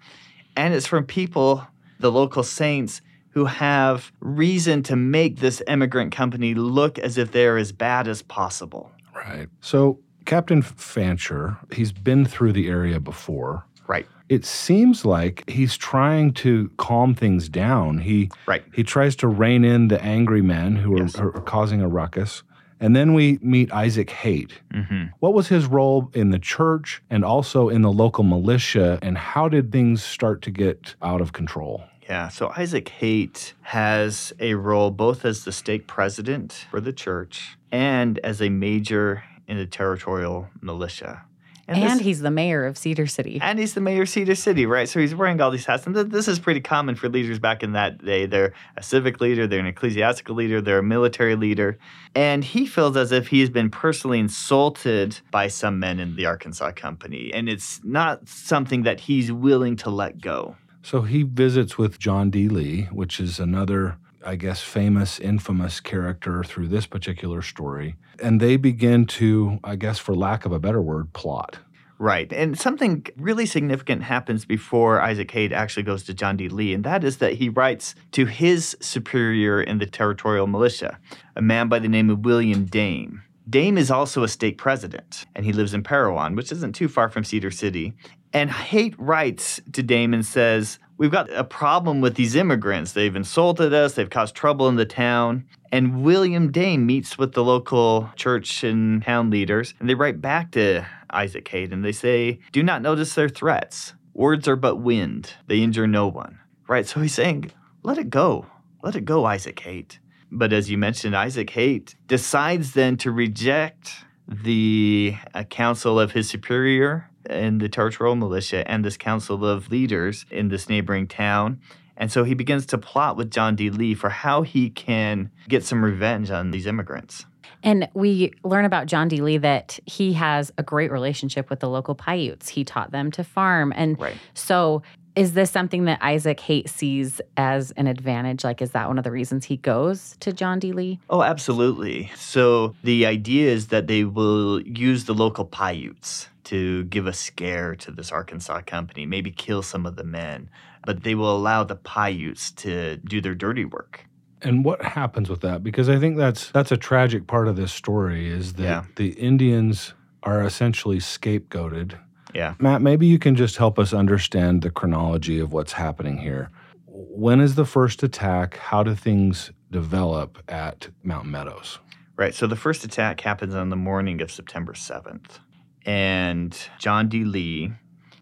And 0.56 0.74
it's 0.74 0.86
from 0.86 1.04
people, 1.04 1.66
the 1.98 2.12
local 2.12 2.42
saints, 2.42 3.00
who 3.30 3.46
have 3.46 4.12
reason 4.20 4.82
to 4.82 4.96
make 4.96 5.38
this 5.38 5.62
immigrant 5.66 6.12
company 6.12 6.54
look 6.54 6.98
as 6.98 7.16
if 7.16 7.32
they're 7.32 7.56
as 7.56 7.72
bad 7.72 8.06
as 8.06 8.22
possible. 8.22 8.90
Right. 9.14 9.48
So, 9.60 10.00
Captain 10.24 10.62
Fancher, 10.62 11.56
he's 11.72 11.92
been 11.92 12.24
through 12.24 12.52
the 12.52 12.68
area 12.68 13.00
before. 13.00 13.64
Right. 13.86 14.06
It 14.28 14.44
seems 14.44 15.04
like 15.04 15.48
he's 15.48 15.76
trying 15.76 16.32
to 16.34 16.70
calm 16.78 17.14
things 17.14 17.48
down. 17.48 17.98
He 17.98 18.30
right. 18.46 18.64
he 18.72 18.82
tries 18.82 19.16
to 19.16 19.28
rein 19.28 19.64
in 19.64 19.88
the 19.88 20.02
angry 20.02 20.42
men 20.42 20.76
who 20.76 20.94
are, 20.96 21.02
yes. 21.02 21.16
are 21.16 21.32
causing 21.32 21.82
a 21.82 21.88
ruckus. 21.88 22.42
And 22.80 22.96
then 22.96 23.14
we 23.14 23.38
meet 23.42 23.72
Isaac 23.72 24.10
Haight. 24.10 24.54
Mm-hmm. 24.74 25.04
What 25.20 25.34
was 25.34 25.46
his 25.46 25.66
role 25.66 26.10
in 26.14 26.30
the 26.30 26.38
church 26.40 27.00
and 27.10 27.24
also 27.24 27.68
in 27.68 27.82
the 27.82 27.92
local 27.92 28.24
militia, 28.24 28.98
and 29.02 29.16
how 29.16 29.48
did 29.48 29.70
things 29.70 30.02
start 30.02 30.42
to 30.42 30.50
get 30.50 30.96
out 31.00 31.20
of 31.20 31.32
control? 31.32 31.84
Yeah, 32.08 32.28
so 32.28 32.52
Isaac 32.56 32.88
Haight 32.88 33.54
has 33.62 34.32
a 34.40 34.54
role 34.54 34.90
both 34.90 35.24
as 35.24 35.44
the 35.44 35.52
stake 35.52 35.86
president 35.86 36.66
for 36.70 36.80
the 36.80 36.92
church 36.92 37.56
and 37.70 38.18
as 38.24 38.42
a 38.42 38.48
major 38.48 39.22
in 39.46 39.56
the 39.58 39.66
territorial 39.66 40.48
militia. 40.60 41.24
And, 41.68 41.78
and 41.78 42.00
this, 42.00 42.06
he's 42.06 42.20
the 42.20 42.30
mayor 42.30 42.64
of 42.66 42.76
Cedar 42.76 43.06
City. 43.06 43.38
And 43.40 43.58
he's 43.58 43.74
the 43.74 43.80
mayor 43.80 44.02
of 44.02 44.08
Cedar 44.08 44.34
City, 44.34 44.66
right? 44.66 44.88
So 44.88 44.98
he's 44.98 45.14
wearing 45.14 45.40
all 45.40 45.50
these 45.50 45.64
hats. 45.64 45.86
And 45.86 45.94
th- 45.94 46.08
this 46.08 46.26
is 46.26 46.38
pretty 46.38 46.60
common 46.60 46.96
for 46.96 47.08
leaders 47.08 47.38
back 47.38 47.62
in 47.62 47.72
that 47.72 48.04
day. 48.04 48.26
They're 48.26 48.52
a 48.76 48.82
civic 48.82 49.20
leader, 49.20 49.46
they're 49.46 49.60
an 49.60 49.66
ecclesiastical 49.66 50.34
leader, 50.34 50.60
they're 50.60 50.78
a 50.78 50.82
military 50.82 51.36
leader. 51.36 51.78
And 52.14 52.42
he 52.42 52.66
feels 52.66 52.96
as 52.96 53.12
if 53.12 53.28
he's 53.28 53.48
been 53.48 53.70
personally 53.70 54.18
insulted 54.18 55.20
by 55.30 55.48
some 55.48 55.78
men 55.78 56.00
in 56.00 56.16
the 56.16 56.26
Arkansas 56.26 56.72
Company. 56.72 57.32
And 57.32 57.48
it's 57.48 57.80
not 57.84 58.28
something 58.28 58.82
that 58.82 59.00
he's 59.00 59.30
willing 59.30 59.76
to 59.76 59.90
let 59.90 60.20
go. 60.20 60.56
So 60.82 61.02
he 61.02 61.22
visits 61.22 61.78
with 61.78 61.98
John 62.00 62.30
D. 62.30 62.48
Lee, 62.48 62.82
which 62.90 63.20
is 63.20 63.38
another 63.38 63.98
I 64.24 64.36
guess, 64.36 64.62
famous, 64.62 65.18
infamous 65.18 65.80
character 65.80 66.44
through 66.44 66.68
this 66.68 66.86
particular 66.86 67.42
story. 67.42 67.96
And 68.22 68.40
they 68.40 68.56
begin 68.56 69.06
to, 69.06 69.58
I 69.64 69.76
guess, 69.76 69.98
for 69.98 70.14
lack 70.14 70.44
of 70.44 70.52
a 70.52 70.58
better 70.58 70.80
word, 70.80 71.12
plot. 71.12 71.58
Right. 71.98 72.32
And 72.32 72.58
something 72.58 73.06
really 73.16 73.46
significant 73.46 74.02
happens 74.02 74.44
before 74.44 75.00
Isaac 75.00 75.30
Haight 75.30 75.52
actually 75.52 75.84
goes 75.84 76.02
to 76.04 76.14
John 76.14 76.36
D. 76.36 76.48
Lee, 76.48 76.74
and 76.74 76.82
that 76.82 77.04
is 77.04 77.18
that 77.18 77.34
he 77.34 77.48
writes 77.48 77.94
to 78.10 78.26
his 78.26 78.76
superior 78.80 79.62
in 79.62 79.78
the 79.78 79.86
territorial 79.86 80.48
militia, 80.48 80.98
a 81.36 81.42
man 81.42 81.68
by 81.68 81.78
the 81.78 81.88
name 81.88 82.10
of 82.10 82.24
William 82.24 82.64
Dame. 82.64 83.22
Dame 83.48 83.78
is 83.78 83.90
also 83.90 84.24
a 84.24 84.28
stake 84.28 84.58
president, 84.58 85.26
and 85.36 85.44
he 85.44 85.52
lives 85.52 85.74
in 85.74 85.82
Parowan, 85.82 86.34
which 86.34 86.50
isn't 86.50 86.74
too 86.74 86.88
far 86.88 87.08
from 87.08 87.22
Cedar 87.22 87.50
City. 87.50 87.92
And 88.32 88.50
Haight 88.50 88.94
writes 88.98 89.60
to 89.72 89.82
Dame 89.82 90.14
and 90.14 90.26
says, 90.26 90.78
We've 91.02 91.10
got 91.10 91.32
a 91.32 91.42
problem 91.42 92.00
with 92.00 92.14
these 92.14 92.36
immigrants. 92.36 92.92
They've 92.92 93.16
insulted 93.16 93.74
us, 93.74 93.94
they've 93.94 94.08
caused 94.08 94.36
trouble 94.36 94.68
in 94.68 94.76
the 94.76 94.86
town. 94.86 95.48
And 95.72 96.04
William 96.04 96.52
Dame 96.52 96.86
meets 96.86 97.18
with 97.18 97.32
the 97.32 97.42
local 97.42 98.10
church 98.14 98.62
and 98.62 99.02
town 99.02 99.28
leaders, 99.28 99.74
and 99.80 99.88
they 99.90 99.96
write 99.96 100.20
back 100.20 100.52
to 100.52 100.86
Isaac 101.10 101.52
and 101.52 101.84
they 101.84 101.90
say, 101.90 102.38
Do 102.52 102.62
not 102.62 102.82
notice 102.82 103.16
their 103.16 103.28
threats. 103.28 103.94
Words 104.14 104.46
are 104.46 104.54
but 104.54 104.76
wind, 104.76 105.34
they 105.48 105.58
injure 105.58 105.88
no 105.88 106.06
one. 106.06 106.38
Right? 106.68 106.86
So 106.86 107.00
he's 107.00 107.14
saying, 107.14 107.50
Let 107.82 107.98
it 107.98 108.08
go. 108.08 108.46
Let 108.84 108.94
it 108.94 109.04
go, 109.04 109.24
Isaac 109.24 109.58
Haight. 109.58 109.98
But 110.30 110.52
as 110.52 110.70
you 110.70 110.78
mentioned, 110.78 111.16
Isaac 111.16 111.50
Haight 111.50 111.96
decides 112.06 112.74
then 112.74 112.96
to 112.98 113.10
reject 113.10 114.04
the 114.28 115.16
uh, 115.34 115.42
counsel 115.42 115.98
of 115.98 116.12
his 116.12 116.30
superior 116.30 117.10
in 117.28 117.58
the 117.58 117.68
territorial 117.68 118.16
militia 118.16 118.68
and 118.70 118.84
this 118.84 118.96
council 118.96 119.44
of 119.44 119.70
leaders 119.70 120.26
in 120.30 120.48
this 120.48 120.68
neighboring 120.68 121.06
town. 121.06 121.60
And 121.96 122.10
so 122.10 122.24
he 122.24 122.34
begins 122.34 122.66
to 122.66 122.78
plot 122.78 123.16
with 123.16 123.30
John 123.30 123.54
D. 123.54 123.70
Lee 123.70 123.94
for 123.94 124.08
how 124.08 124.42
he 124.42 124.70
can 124.70 125.30
get 125.48 125.64
some 125.64 125.84
revenge 125.84 126.30
on 126.30 126.50
these 126.50 126.66
immigrants. 126.66 127.26
And 127.62 127.88
we 127.94 128.32
learn 128.42 128.64
about 128.64 128.86
John 128.86 129.08
D. 129.08 129.20
Lee 129.20 129.38
that 129.38 129.78
he 129.86 130.14
has 130.14 130.52
a 130.58 130.62
great 130.62 130.90
relationship 130.90 131.48
with 131.48 131.60
the 131.60 131.68
local 131.68 131.94
Paiutes. 131.94 132.48
He 132.48 132.64
taught 132.64 132.90
them 132.90 133.10
to 133.12 133.22
farm. 133.22 133.72
And 133.76 134.00
right. 134.00 134.16
so 134.34 134.82
is 135.14 135.34
this 135.34 135.50
something 135.50 135.84
that 135.84 135.98
Isaac 136.02 136.40
Haight 136.40 136.68
sees 136.68 137.20
as 137.36 137.70
an 137.72 137.86
advantage? 137.86 138.44
Like, 138.44 138.62
is 138.62 138.70
that 138.72 138.88
one 138.88 138.98
of 138.98 139.04
the 139.04 139.10
reasons 139.10 139.44
he 139.44 139.56
goes 139.56 140.16
to 140.20 140.32
John 140.32 140.58
D. 140.58 140.72
Lee? 140.72 141.00
Oh, 141.10 141.22
absolutely. 141.22 142.10
So 142.16 142.74
the 142.82 143.06
idea 143.06 143.50
is 143.50 143.68
that 143.68 143.86
they 143.86 144.04
will 144.04 144.60
use 144.62 145.04
the 145.04 145.14
local 145.14 145.44
Paiutes 145.44 146.28
to 146.44 146.84
give 146.84 147.06
a 147.06 147.12
scare 147.12 147.76
to 147.76 147.90
this 147.90 148.10
Arkansas 148.10 148.62
company, 148.62 149.06
maybe 149.06 149.30
kill 149.30 149.62
some 149.62 149.86
of 149.86 149.96
the 149.96 150.04
men, 150.04 150.50
but 150.84 151.02
they 151.02 151.14
will 151.14 151.34
allow 151.34 151.64
the 151.64 151.76
Paiutes 151.76 152.50
to 152.52 152.96
do 152.98 153.20
their 153.20 153.34
dirty 153.34 153.64
work. 153.64 154.06
And 154.40 154.64
what 154.64 154.82
happens 154.82 155.30
with 155.30 155.40
that? 155.42 155.62
Because 155.62 155.88
I 155.88 155.98
think 155.98 156.16
that's 156.16 156.50
that's 156.50 156.72
a 156.72 156.76
tragic 156.76 157.26
part 157.26 157.46
of 157.46 157.56
this 157.56 157.72
story 157.72 158.28
is 158.28 158.54
that 158.54 158.62
yeah. 158.62 158.84
the 158.96 159.10
Indians 159.10 159.94
are 160.24 160.42
essentially 160.42 160.98
scapegoated. 160.98 161.98
Yeah. 162.34 162.54
Matt, 162.58 162.82
maybe 162.82 163.06
you 163.06 163.18
can 163.18 163.36
just 163.36 163.56
help 163.56 163.78
us 163.78 163.92
understand 163.92 164.62
the 164.62 164.70
chronology 164.70 165.38
of 165.38 165.52
what's 165.52 165.72
happening 165.72 166.18
here. 166.18 166.50
When 166.86 167.40
is 167.40 167.54
the 167.54 167.64
first 167.64 168.02
attack? 168.02 168.56
How 168.56 168.82
do 168.82 168.94
things 168.94 169.50
develop 169.70 170.42
at 170.48 170.88
Mountain 171.02 171.30
Meadows? 171.30 171.78
Right. 172.16 172.34
So 172.34 172.46
the 172.46 172.56
first 172.56 172.84
attack 172.84 173.20
happens 173.20 173.54
on 173.54 173.70
the 173.70 173.76
morning 173.76 174.20
of 174.20 174.30
September 174.30 174.74
7th 174.74 175.40
and 175.84 176.56
John 176.78 177.08
D. 177.08 177.24
Lee 177.24 177.72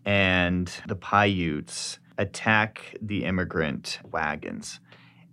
and 0.04 0.72
the 0.86 0.96
Paiutes 0.96 1.98
attack 2.16 2.96
the 3.00 3.24
immigrant 3.24 3.98
wagons. 4.10 4.80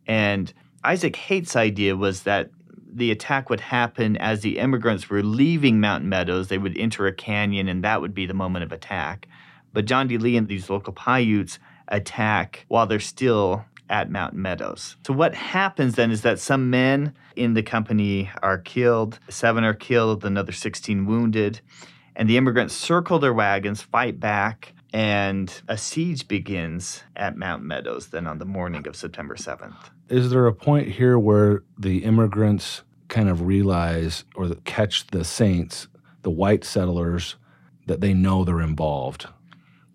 And 0.08 0.54
Isaac 0.84 1.16
Haight's 1.16 1.56
idea 1.56 1.96
was 1.96 2.24
that 2.24 2.50
the 2.92 3.12
attack 3.12 3.50
would 3.50 3.60
happen 3.60 4.18
as 4.18 4.42
the 4.42 4.58
immigrants 4.60 5.10
were 5.10 5.24
leaving 5.24 5.80
Mountain 5.80 6.10
Meadows. 6.10 6.48
They 6.48 6.58
would 6.58 6.78
enter 6.78 7.08
a 7.08 7.14
canyon, 7.14 7.68
and 7.68 7.84
that 7.84 8.02
would 8.02 8.14
be 8.14 8.26
the 8.26 8.34
moment 8.34 8.64
of 8.64 8.72
attack. 8.72 9.28
But 9.74 9.86
John 9.86 10.08
D. 10.08 10.18
Lee 10.18 10.38
and 10.38 10.48
these 10.48 10.70
local 10.70 10.94
Paiutes 10.94 11.60
attack 11.88 12.66
while 12.68 12.88
they're 12.88 13.00
still 13.00 13.66
at 13.90 14.12
Mountain 14.12 14.42
Meadows. 14.42 14.98
So, 15.06 15.14
what 15.14 15.36
happens 15.36 15.96
then 15.96 16.12
is 16.12 16.22
that 16.22 16.40
some 16.40 16.70
men 16.70 17.14
in 17.36 17.54
the 17.54 17.64
company 17.64 18.30
are 18.42 18.58
killed, 18.58 19.20
seven 19.30 19.64
are 19.64 19.74
killed, 19.74 20.26
another 20.26 20.52
16 20.52 21.06
wounded, 21.06 21.62
and 22.16 22.30
the 22.30 22.38
immigrants 22.38 22.74
circle 22.74 23.20
their 23.20 23.34
wagons, 23.34 23.82
fight 23.82 24.20
back, 24.20 24.74
and 24.94 25.62
a 25.68 25.78
siege 25.78 26.28
begins 26.28 27.04
at 27.16 27.38
Mountain 27.38 27.68
Meadows 27.68 28.08
then 28.08 28.28
on 28.28 28.40
the 28.40 28.46
morning 28.46 28.88
of 28.88 28.96
September 28.96 29.36
7th. 29.36 29.92
Is 30.10 30.30
there 30.30 30.48
a 30.48 30.54
point 30.54 30.88
here 30.88 31.20
where 31.20 31.64
the 31.78 32.04
immigrants 32.04 32.84
kind 33.10 33.30
of 33.30 33.42
realize 33.42 34.24
or 34.36 34.50
catch 34.64 35.08
the 35.08 35.26
saints, 35.26 35.88
the 36.22 36.32
white 36.32 36.64
settlers, 36.64 37.36
that 37.88 38.02
they 38.02 38.14
know 38.14 38.44
they're 38.44 38.62
involved? 38.62 39.28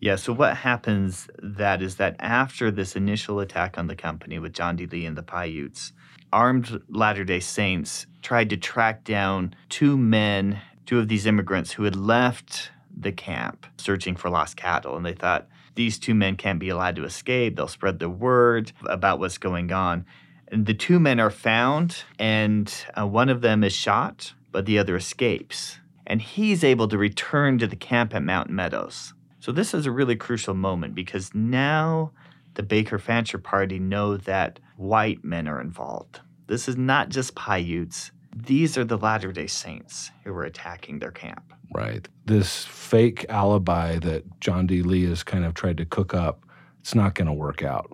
Yeah, 0.00 0.16
so 0.16 0.32
what 0.32 0.56
happens 0.56 1.28
that 1.42 1.80
is 1.80 1.96
that 1.96 2.16
after 2.18 2.70
this 2.70 2.96
initial 2.96 3.40
attack 3.40 3.78
on 3.78 3.86
the 3.86 3.94
company 3.94 4.38
with 4.38 4.52
John 4.52 4.76
D. 4.76 4.86
Lee 4.86 5.06
and 5.06 5.16
the 5.16 5.22
Paiutes, 5.22 5.92
armed 6.32 6.82
Latter 6.88 7.24
day 7.24 7.40
Saints 7.40 8.06
tried 8.20 8.50
to 8.50 8.56
track 8.56 9.04
down 9.04 9.54
two 9.68 9.96
men, 9.96 10.60
two 10.86 10.98
of 10.98 11.08
these 11.08 11.24
immigrants 11.24 11.72
who 11.72 11.84
had 11.84 11.96
left 11.96 12.70
the 12.94 13.12
camp 13.12 13.66
searching 13.78 14.16
for 14.16 14.28
lost 14.28 14.56
cattle. 14.56 14.96
And 14.96 15.06
they 15.06 15.14
thought, 15.14 15.46
these 15.74 15.98
two 15.98 16.14
men 16.14 16.36
can't 16.36 16.58
be 16.58 16.68
allowed 16.68 16.96
to 16.96 17.04
escape. 17.04 17.56
They'll 17.56 17.68
spread 17.68 17.98
the 17.98 18.10
word 18.10 18.72
about 18.86 19.18
what's 19.18 19.38
going 19.38 19.72
on. 19.72 20.04
And 20.48 20.66
the 20.66 20.74
two 20.74 21.00
men 21.00 21.18
are 21.18 21.30
found, 21.30 22.04
and 22.18 22.72
uh, 22.98 23.06
one 23.06 23.30
of 23.30 23.40
them 23.40 23.64
is 23.64 23.72
shot, 23.72 24.34
but 24.50 24.66
the 24.66 24.78
other 24.78 24.96
escapes. 24.96 25.78
And 26.06 26.20
he's 26.20 26.62
able 26.62 26.88
to 26.88 26.98
return 26.98 27.58
to 27.58 27.66
the 27.66 27.76
camp 27.76 28.14
at 28.14 28.22
Mountain 28.22 28.54
Meadows. 28.54 29.14
So 29.40 29.50
this 29.50 29.72
is 29.72 29.86
a 29.86 29.90
really 29.90 30.14
crucial 30.14 30.54
moment 30.54 30.94
because 30.94 31.34
now 31.34 32.12
the 32.54 32.62
Baker 32.62 32.98
Fancher 32.98 33.38
party 33.38 33.78
know 33.78 34.16
that 34.18 34.60
white 34.76 35.24
men 35.24 35.48
are 35.48 35.60
involved. 35.60 36.20
This 36.48 36.68
is 36.68 36.76
not 36.76 37.08
just 37.08 37.34
Paiutes. 37.34 38.12
These 38.34 38.78
are 38.78 38.84
the 38.84 38.98
Latter 38.98 39.32
day 39.32 39.46
Saints 39.46 40.10
who 40.24 40.32
were 40.32 40.44
attacking 40.44 40.98
their 40.98 41.10
camp. 41.10 41.52
Right. 41.74 42.08
This 42.24 42.64
fake 42.64 43.26
alibi 43.28 43.98
that 44.00 44.40
John 44.40 44.66
D. 44.66 44.82
Lee 44.82 45.04
has 45.06 45.22
kind 45.22 45.44
of 45.44 45.54
tried 45.54 45.78
to 45.78 45.84
cook 45.84 46.14
up, 46.14 46.44
it's 46.80 46.94
not 46.94 47.14
going 47.14 47.26
to 47.26 47.32
work 47.32 47.62
out. 47.62 47.90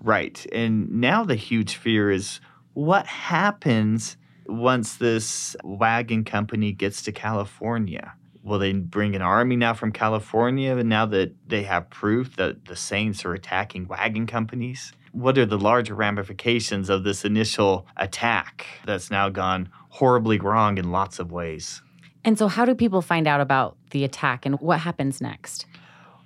Right. 0.00 0.44
And 0.52 0.90
now 0.90 1.24
the 1.24 1.34
huge 1.34 1.76
fear 1.76 2.10
is 2.10 2.40
what 2.74 3.06
happens 3.06 4.16
once 4.46 4.96
this 4.96 5.56
wagon 5.64 6.24
company 6.24 6.72
gets 6.72 7.02
to 7.02 7.12
California? 7.12 8.12
Will 8.42 8.58
they 8.58 8.72
bring 8.74 9.16
an 9.16 9.22
army 9.22 9.56
now 9.56 9.72
from 9.72 9.92
California 9.92 10.76
and 10.76 10.88
now 10.88 11.06
that 11.06 11.34
they 11.48 11.62
have 11.62 11.88
proof 11.88 12.36
that 12.36 12.66
the 12.66 12.76
Saints 12.76 13.24
are 13.24 13.32
attacking 13.32 13.88
wagon 13.88 14.26
companies? 14.26 14.92
What 15.14 15.38
are 15.38 15.46
the 15.46 15.58
larger 15.58 15.94
ramifications 15.94 16.90
of 16.90 17.04
this 17.04 17.24
initial 17.24 17.86
attack 17.96 18.66
that's 18.84 19.12
now 19.12 19.28
gone 19.28 19.68
horribly 19.88 20.40
wrong 20.40 20.76
in 20.76 20.90
lots 20.90 21.20
of 21.20 21.30
ways? 21.30 21.82
And 22.24 22.36
so, 22.36 22.48
how 22.48 22.64
do 22.64 22.74
people 22.74 23.00
find 23.00 23.28
out 23.28 23.40
about 23.40 23.76
the 23.90 24.02
attack 24.02 24.44
and 24.44 24.58
what 24.60 24.80
happens 24.80 25.20
next? 25.20 25.66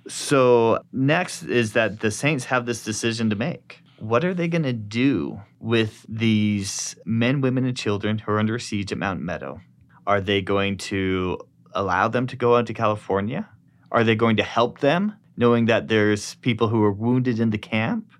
So, 0.07 0.79
next 0.91 1.43
is 1.43 1.73
that 1.73 1.99
the 1.99 2.09
Saints 2.09 2.45
have 2.45 2.65
this 2.65 2.83
decision 2.83 3.29
to 3.29 3.35
make. 3.35 3.83
What 3.99 4.25
are 4.25 4.33
they 4.33 4.47
going 4.47 4.63
to 4.63 4.73
do 4.73 5.39
with 5.59 6.03
these 6.09 6.95
men, 7.05 7.41
women, 7.41 7.65
and 7.65 7.77
children 7.77 8.17
who 8.17 8.31
are 8.31 8.39
under 8.39 8.57
siege 8.57 8.91
at 8.91 8.97
Mountain 8.97 9.23
Meadow? 9.23 9.61
Are 10.07 10.19
they 10.19 10.41
going 10.41 10.77
to 10.77 11.37
allow 11.73 12.07
them 12.07 12.25
to 12.25 12.35
go 12.35 12.55
out 12.55 12.65
to 12.67 12.73
California? 12.73 13.47
Are 13.91 14.03
they 14.03 14.15
going 14.15 14.37
to 14.37 14.43
help 14.43 14.79
them, 14.79 15.13
knowing 15.37 15.65
that 15.65 15.89
there's 15.89 16.33
people 16.35 16.69
who 16.69 16.83
are 16.83 16.91
wounded 16.91 17.39
in 17.39 17.51
the 17.51 17.59
camp? 17.59 18.11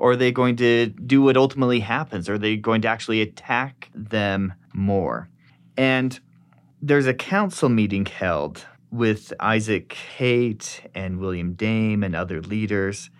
Or 0.00 0.12
are 0.12 0.16
they 0.16 0.32
going 0.32 0.56
to 0.56 0.86
do 0.86 1.20
what 1.20 1.36
ultimately 1.36 1.80
happens? 1.80 2.26
Are 2.30 2.38
they 2.38 2.56
going 2.56 2.80
to 2.82 2.88
actually 2.88 3.20
attack 3.20 3.90
them 3.94 4.54
more? 4.72 5.28
And 5.76 6.18
there's 6.80 7.06
a 7.06 7.12
council 7.12 7.68
meeting 7.68 8.06
held 8.06 8.64
with 8.90 9.34
Isaac 9.38 9.92
Haight 9.92 10.88
and 10.94 11.18
William 11.18 11.52
Dame 11.52 12.02
and 12.02 12.16
other 12.16 12.40
leaders. 12.40 13.10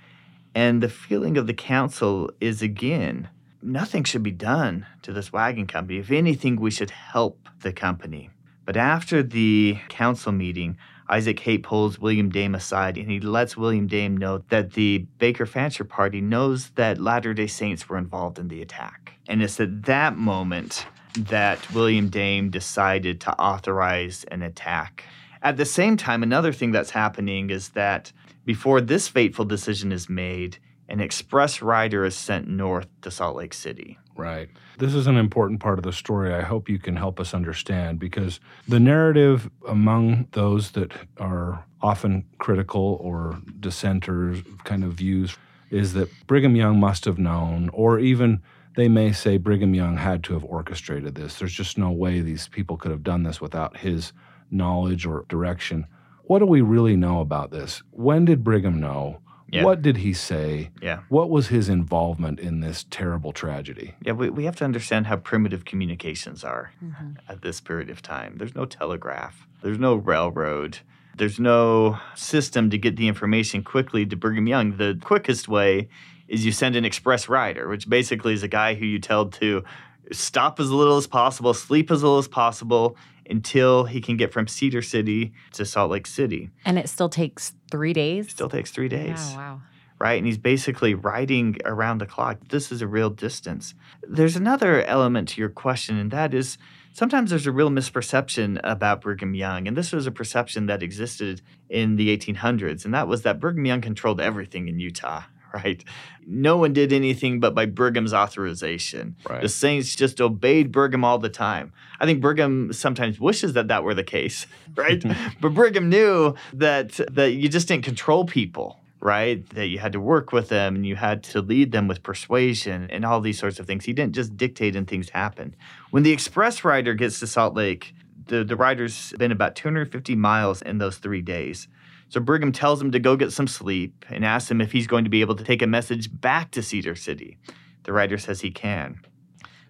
And 0.55 0.83
the 0.83 0.89
feeling 0.89 1.37
of 1.37 1.47
the 1.47 1.53
council 1.53 2.31
is 2.41 2.63
again, 2.63 3.29
nothing 3.61 4.03
should 4.03 4.23
be 4.23 4.31
done 4.31 4.87
to 5.03 5.13
this 5.13 5.35
wagon 5.35 5.67
company. 5.67 5.99
If 5.99 6.11
anything, 6.11 6.57
we 6.57 6.71
should 6.71 6.91
help 6.91 7.47
the 7.61 7.75
company. 7.75 8.31
But 8.65 8.79
after 8.79 9.23
the 9.23 9.79
council 9.91 10.33
meeting, 10.33 10.79
Isaac 11.11 11.41
Haight 11.41 11.65
pulls 11.65 11.99
William 11.99 12.31
Dame 12.31 12.55
aside 12.55 12.97
and 12.97 13.11
he 13.11 13.19
lets 13.19 13.57
William 13.57 13.89
Dame 13.89 14.17
know 14.17 14.45
that 14.49 14.75
the 14.75 14.99
Baker 15.19 15.45
Fancher 15.45 15.83
party 15.83 16.21
knows 16.21 16.71
that 16.71 17.01
Latter 17.01 17.35
day 17.35 17.49
Saints 17.49 17.89
were 17.89 17.99
involved 17.99 18.39
in 18.39 18.47
the 18.47 18.63
attack. 18.63 19.15
And 19.27 19.43
it's 19.43 19.59
at 19.59 19.83
that 19.87 20.17
moment 20.17 20.87
that 21.19 21.75
William 21.75 22.09
Dame 22.09 22.49
decided 22.51 23.21
to 23.23 23.37
authorize 23.41 24.23
an 24.31 24.43
attack. 24.43 25.05
At 25.43 25.57
the 25.57 25.65
same 25.65 25.97
time, 25.97 26.23
another 26.23 26.53
thing 26.53 26.71
that's 26.71 26.91
happening 26.91 27.51
is 27.51 27.71
that 27.71 28.13
before 28.45 28.81
this 28.81 29.09
fateful 29.09 29.45
decision 29.45 29.91
is 29.91 30.09
made, 30.09 30.59
an 30.89 31.01
express 31.01 31.61
rider 31.61 32.05
is 32.05 32.15
sent 32.15 32.47
north 32.47 32.87
to 33.03 33.11
Salt 33.11 33.37
Lake 33.37 33.55
City. 33.55 33.99
Right. 34.21 34.51
This 34.79 34.95
is 34.95 35.07
an 35.07 35.17
important 35.17 35.61
part 35.61 35.79
of 35.79 35.85
the 35.85 35.93
story. 35.93 36.35
I 36.35 36.43
hope 36.43 36.69
you 36.69 36.79
can 36.79 36.97
help 36.97 37.19
us 37.19 37.33
understand 37.33 37.99
because 37.99 38.39
the 38.69 38.79
narrative 38.79 39.51
among 39.67 40.29
those 40.33 40.73
that 40.73 40.93
are 41.19 41.65
often 41.81 42.27
critical 42.39 42.99
or 43.01 43.41
dissenters 43.59 44.43
kind 44.65 44.85
of 44.85 44.93
views 44.93 45.37
is 45.71 45.95
that 45.95 46.11
Brigham 46.27 46.55
Young 46.55 46.79
must 46.79 47.07
have 47.07 47.19
known, 47.19 47.71
or 47.73 47.99
even 47.99 48.43
they 48.77 48.89
may 48.89 49.13
say 49.13 49.39
Brigham 49.39 49.75
Young 49.75 49.97
had 49.97 50.23
to 50.25 50.35
have 50.35 50.45
orchestrated 50.45 51.15
this. 51.15 51.39
There's 51.39 51.53
just 51.53 51.79
no 51.79 51.91
way 51.91 52.21
these 52.21 52.49
people 52.49 52.77
could 52.77 52.91
have 52.91 53.03
done 53.03 53.23
this 53.23 53.41
without 53.41 53.79
his 53.79 54.13
knowledge 54.51 55.07
or 55.07 55.25
direction. 55.29 55.87
What 56.25 56.41
do 56.41 56.47
we 56.47 56.61
really 56.61 56.97
know 56.97 57.21
about 57.21 57.51
this? 57.51 57.83
When 57.91 58.25
did 58.25 58.45
Brigham 58.45 58.81
know? 58.81 59.21
Yeah. 59.53 59.65
What 59.65 59.83
did 59.83 59.97
he 59.99 60.13
say? 60.13 60.71
Yeah. 60.81 61.01
What 61.09 61.29
was 61.31 61.49
his 61.49 61.69
involvement 61.69 62.39
in 62.41 62.61
this 62.61 62.87
terrible 62.91 63.33
tragedy? 63.33 63.95
Yeah, 64.03 64.13
we, 64.13 64.31
we 64.31 64.45
have 64.45 64.57
to 64.57 64.65
understand 64.65 65.07
how 65.09 65.17
primitive 65.17 65.65
communications 65.65 66.45
are 66.45 66.73
Mm-hmm. 66.85 67.13
at 67.29 67.43
this 67.43 67.61
period 67.61 67.91
of 67.91 68.01
time. 68.03 68.37
There's 68.39 68.55
no 68.55 68.65
telegraph, 68.65 69.47
there's 69.63 69.79
no 69.79 69.95
railroad, 69.95 70.79
there's 71.17 71.41
no 71.41 71.99
system 72.15 72.71
to 72.71 72.79
get 72.79 72.97
the 72.97 73.09
information 73.09 73.63
quickly 73.65 74.07
to 74.07 74.17
Brigham 74.17 74.47
Young. 74.47 74.77
The 74.77 74.99
quickest 75.03 75.49
way 75.49 75.89
is 76.29 76.47
you 76.47 76.53
send 76.53 76.77
an 76.77 76.85
express 76.85 77.29
rider, 77.29 77.69
which 77.69 77.89
basically 77.89 78.33
is 78.35 78.43
a 78.45 78.49
guy 78.49 78.75
who 78.75 78.87
you 78.87 78.99
tell 79.01 79.27
to 79.27 79.65
stop 80.13 80.61
as 80.61 80.71
little 80.71 80.97
as 80.97 81.07
possible, 81.07 81.55
sleep 81.55 81.91
as 81.91 82.03
little 82.03 82.19
as 82.19 82.29
possible 82.29 82.97
until 83.29 83.85
he 83.85 84.01
can 84.01 84.17
get 84.17 84.33
from 84.33 84.49
Cedar 84.49 84.83
City 84.83 85.33
to 85.53 85.65
Salt 85.65 85.91
Lake 85.91 86.07
City. 86.07 86.51
And 86.65 86.79
it 86.79 86.89
still 86.89 87.09
takes 87.09 87.53
three 87.71 87.93
days? 87.93 88.31
Still 88.31 88.49
takes 88.49 88.71
three 88.73 88.89
days 88.89 89.19
Oh, 89.33 89.37
wow. 89.37 89.63
right? 90.01 90.19
And 90.19 90.27
he's 90.27 90.39
basically 90.39 90.95
riding 90.95 91.57
around 91.65 91.99
the 91.99 92.07
clock. 92.07 92.39
This 92.49 92.73
is 92.73 92.83
a 92.83 92.89
real 92.89 93.11
distance. 93.11 93.75
There's 94.03 94.35
another 94.37 94.83
element 94.85 95.29
to 95.31 95.41
your 95.41 95.49
question, 95.51 95.97
and 95.97 96.11
that 96.11 96.35
is 96.35 96.59
sometimes 96.93 97.31
there's 97.31 97.47
a 97.47 97.53
real 97.53 97.71
misperception 97.71 98.59
about 98.65 99.03
Brigham 99.03 99.35
Young. 99.35 99.69
And 99.69 99.77
this 99.77 99.93
was 99.93 100.09
a 100.09 100.11
perception 100.11 100.67
that 100.67 100.83
existed 100.83 101.41
in 101.69 101.95
the 101.95 102.17
1800s, 102.17 102.85
and 102.85 102.93
that 102.95 103.07
was 103.07 103.23
that 103.23 103.39
Brigham 103.39 103.65
Young 103.65 103.81
controlled 103.81 104.21
everything 104.21 104.67
in 104.67 104.81
Utah. 104.81 105.23
Right? 105.65 105.85
No 106.27 106.57
one 106.57 106.73
did 106.73 106.93
anything 106.93 107.41
but 107.41 107.55
by 107.55 107.67
Brigham's 107.67 108.15
authorization. 108.15 109.17
Right. 109.29 109.43
The 109.43 109.49
Saints 109.49 109.95
just 109.97 110.21
obeyed 110.21 110.71
Brigham 110.71 111.05
all 111.05 111.19
the 111.19 111.29
time. 111.29 111.73
I 111.99 112.07
think 112.07 112.21
Brigham 112.21 112.73
sometimes 112.73 113.19
wishes 113.19 113.55
that 113.55 113.69
that 113.69 113.83
were 113.83 113.95
the 113.95 114.05
case, 114.05 114.47
right? 114.77 115.03
but 115.41 115.55
Brigham 115.55 115.89
knew 115.89 116.35
that 116.53 117.01
that 117.11 117.33
you 117.33 117.49
just 117.49 117.69
didn't 117.69 117.85
control 117.85 118.25
people, 118.25 118.79
right? 119.01 119.49
That 119.51 119.67
you 119.67 119.79
had 119.79 119.93
to 119.93 120.01
work 120.01 120.33
with 120.33 120.49
them 120.49 120.77
and 120.77 120.87
you 120.87 120.97
had 120.97 121.23
to 121.25 121.41
lead 121.41 121.73
them 121.73 121.89
with 121.89 122.03
persuasion 122.03 122.89
and 122.91 123.05
all 123.05 123.21
these 123.21 123.39
sorts 123.39 123.59
of 123.59 123.67
things. 123.67 123.85
He 123.85 123.93
didn't 123.93 124.15
just 124.15 124.37
dictate 124.37 124.77
and 124.77 124.87
things 124.87 125.11
happened. 125.11 125.57
When 125.91 126.05
the 126.05 126.13
express 126.13 126.65
rider 126.65 126.95
gets 126.95 127.19
to 127.21 127.27
Salt 127.27 127.55
Lake, 127.55 127.95
the, 128.27 128.45
the 128.45 128.57
rider's 128.57 129.13
been 129.19 129.33
about 129.33 129.57
250 129.57 130.15
miles 130.15 130.63
in 130.63 130.79
those 130.79 130.99
three 130.99 131.23
days. 131.23 131.69
So 132.11 132.21
Brigham 132.21 132.51
tells 132.51 132.83
him 132.83 132.91
to 132.91 132.99
go 132.99 133.15
get 133.15 133.33
some 133.33 133.47
sleep 133.47 134.05
and 134.09 134.25
asks 134.25 134.51
him 134.51 134.61
if 134.61 134.73
he's 134.73 134.89
going 134.89 135.05
to 135.05 135.11
be 135.11 135.21
able 135.21 135.37
to 135.37 135.45
take 135.45 135.63
a 135.63 135.67
message 135.67 136.11
back 136.21 136.51
to 136.51 136.63
Cedar 136.63 136.97
City. 136.97 137.39
The 137.85 137.93
writer 137.93 138.19
says 138.19 138.41
he 138.41 138.51
can. 138.51 139.01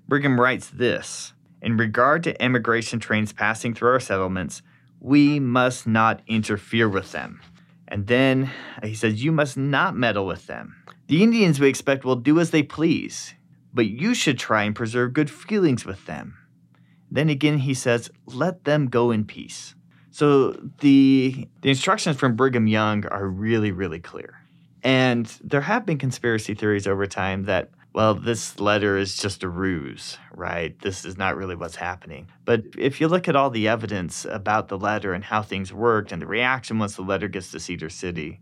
Brigham 0.08 0.40
writes 0.40 0.70
this 0.70 1.34
In 1.60 1.76
regard 1.76 2.24
to 2.24 2.42
immigration 2.42 2.98
trains 2.98 3.34
passing 3.34 3.74
through 3.74 3.90
our 3.90 4.00
settlements, 4.00 4.62
we 5.00 5.38
must 5.38 5.86
not 5.86 6.22
interfere 6.26 6.88
with 6.88 7.12
them. 7.12 7.42
And 7.86 8.06
then 8.06 8.50
he 8.82 8.94
says, 8.94 9.22
You 9.22 9.32
must 9.32 9.58
not 9.58 9.94
meddle 9.94 10.26
with 10.26 10.46
them. 10.46 10.82
The 11.08 11.22
Indians 11.22 11.60
we 11.60 11.68
expect 11.68 12.06
will 12.06 12.16
do 12.16 12.40
as 12.40 12.52
they 12.52 12.62
please, 12.62 13.34
but 13.74 13.86
you 13.86 14.14
should 14.14 14.38
try 14.38 14.62
and 14.62 14.74
preserve 14.74 15.12
good 15.12 15.30
feelings 15.30 15.84
with 15.84 16.06
them. 16.06 16.38
Then 17.10 17.28
again, 17.28 17.58
he 17.58 17.74
says, 17.74 18.10
Let 18.24 18.64
them 18.64 18.86
go 18.86 19.10
in 19.10 19.26
peace. 19.26 19.74
So 20.10 20.52
the, 20.80 21.48
the 21.62 21.70
instructions 21.70 22.16
from 22.16 22.34
Brigham 22.34 22.66
Young 22.66 23.06
are 23.06 23.26
really, 23.26 23.72
really 23.72 24.00
clear. 24.00 24.42
And 24.82 25.26
there 25.42 25.60
have 25.60 25.86
been 25.86 25.98
conspiracy 25.98 26.54
theories 26.54 26.86
over 26.86 27.06
time 27.06 27.44
that, 27.44 27.70
well, 27.92 28.14
this 28.14 28.58
letter 28.60 28.96
is 28.96 29.16
just 29.16 29.42
a 29.42 29.48
ruse, 29.48 30.16
right? 30.32 30.78
This 30.80 31.04
is 31.04 31.16
not 31.16 31.36
really 31.36 31.54
what's 31.54 31.76
happening. 31.76 32.28
But 32.44 32.62
if 32.78 33.00
you 33.00 33.08
look 33.08 33.28
at 33.28 33.36
all 33.36 33.50
the 33.50 33.68
evidence 33.68 34.24
about 34.24 34.68
the 34.68 34.78
letter 34.78 35.12
and 35.12 35.24
how 35.24 35.42
things 35.42 35.72
worked 35.72 36.12
and 36.12 36.22
the 36.22 36.26
reaction 36.26 36.78
once 36.78 36.96
the 36.96 37.02
letter 37.02 37.28
gets 37.28 37.50
to 37.50 37.60
Cedar 37.60 37.90
City, 37.90 38.40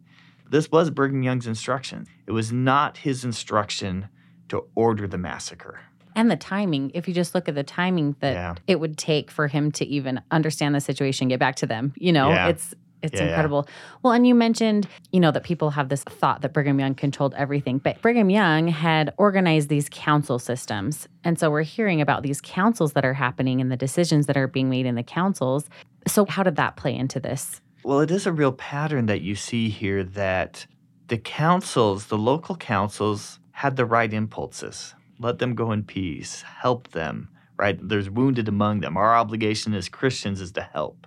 this 0.48 0.70
was 0.70 0.90
Brigham 0.90 1.22
Young's 1.22 1.46
instruction. 1.46 2.06
It 2.26 2.32
was 2.32 2.52
not 2.52 2.98
his 2.98 3.25
instruction 3.25 4.08
to 4.48 4.64
order 4.75 5.06
the 5.06 5.18
massacre. 5.18 5.80
And 6.18 6.28
the 6.28 6.37
timing, 6.37 6.90
if 6.94 7.06
you 7.06 7.14
just 7.14 7.32
look 7.32 7.48
at 7.48 7.54
the 7.54 7.62
timing 7.62 8.16
that 8.18 8.32
Yeah. 8.34 8.54
it 8.66 8.80
would 8.80 8.98
take 8.98 9.30
for 9.30 9.46
him 9.46 9.70
to 9.72 9.87
even 9.87 10.20
understand 10.32 10.75
the 10.75 10.80
situation, 10.80 11.28
get 11.28 11.38
back 11.38 11.54
to 11.56 11.66
them, 11.66 11.92
you 11.96 12.12
know, 12.12 12.30
Yeah. 12.30 12.48
it's 12.48 12.75
it's 13.00 13.20
Yeah, 13.20 13.28
incredible. 13.28 13.68
Well, 14.02 14.12
and 14.12 14.26
you 14.26 14.34
mentioned, 14.34 14.88
you 15.12 15.20
know, 15.20 15.30
that 15.30 15.44
people 15.44 15.70
have 15.70 15.88
this 15.88 16.02
thought 16.02 16.42
that 16.42 16.52
Brigham 16.52 16.80
Young 16.80 16.96
controlled 16.96 17.32
everything, 17.38 17.78
but 17.78 18.02
Brigham 18.02 18.28
Young 18.28 18.66
had 18.66 19.14
organized 19.18 19.68
these 19.68 19.88
council 19.88 20.40
systems. 20.40 21.06
And 21.22 21.38
so 21.38 21.48
we're 21.48 21.62
hearing 21.62 22.00
about 22.00 22.25
these 22.25 22.40
councils 22.40 22.94
that 22.94 23.04
are 23.04 23.14
happening 23.14 23.60
and 23.60 23.70
the 23.70 23.76
decisions 23.76 24.26
that 24.26 24.37
are 24.37 24.48
being 24.48 24.68
made 24.68 24.84
in 24.84 24.96
the 24.96 25.04
councils. 25.04 25.70
So 26.08 26.26
how 26.28 26.42
did 26.42 26.56
that 26.56 26.75
play 26.75 26.92
into 26.96 27.20
this? 27.20 27.60
Well, 27.84 28.00
it 28.00 28.10
is 28.10 28.26
a 28.26 28.32
real 28.32 28.50
pattern 28.50 29.06
that 29.06 29.20
you 29.20 29.37
see 29.37 29.68
here 29.68 30.02
that 30.02 30.66
the 31.06 31.18
councils, 31.18 32.06
the 32.06 32.18
local 32.18 32.56
councils, 32.56 33.38
had 33.52 33.76
the 33.76 33.87
right 33.87 34.12
impulses. 34.12 34.96
Let 35.18 35.38
them 35.38 35.54
go 35.54 35.72
in 35.72 35.84
peace, 35.84 36.42
help 36.42 36.92
them, 36.92 37.28
right? 37.56 37.78
There's 37.80 38.08
wounded 38.08 38.48
among 38.48 38.80
them. 38.80 38.96
Our 38.96 39.16
obligation 39.16 39.75
as 39.75 39.88
Christians 39.88 40.40
is 40.40 40.52
to 40.52 40.62
help. 40.62 41.06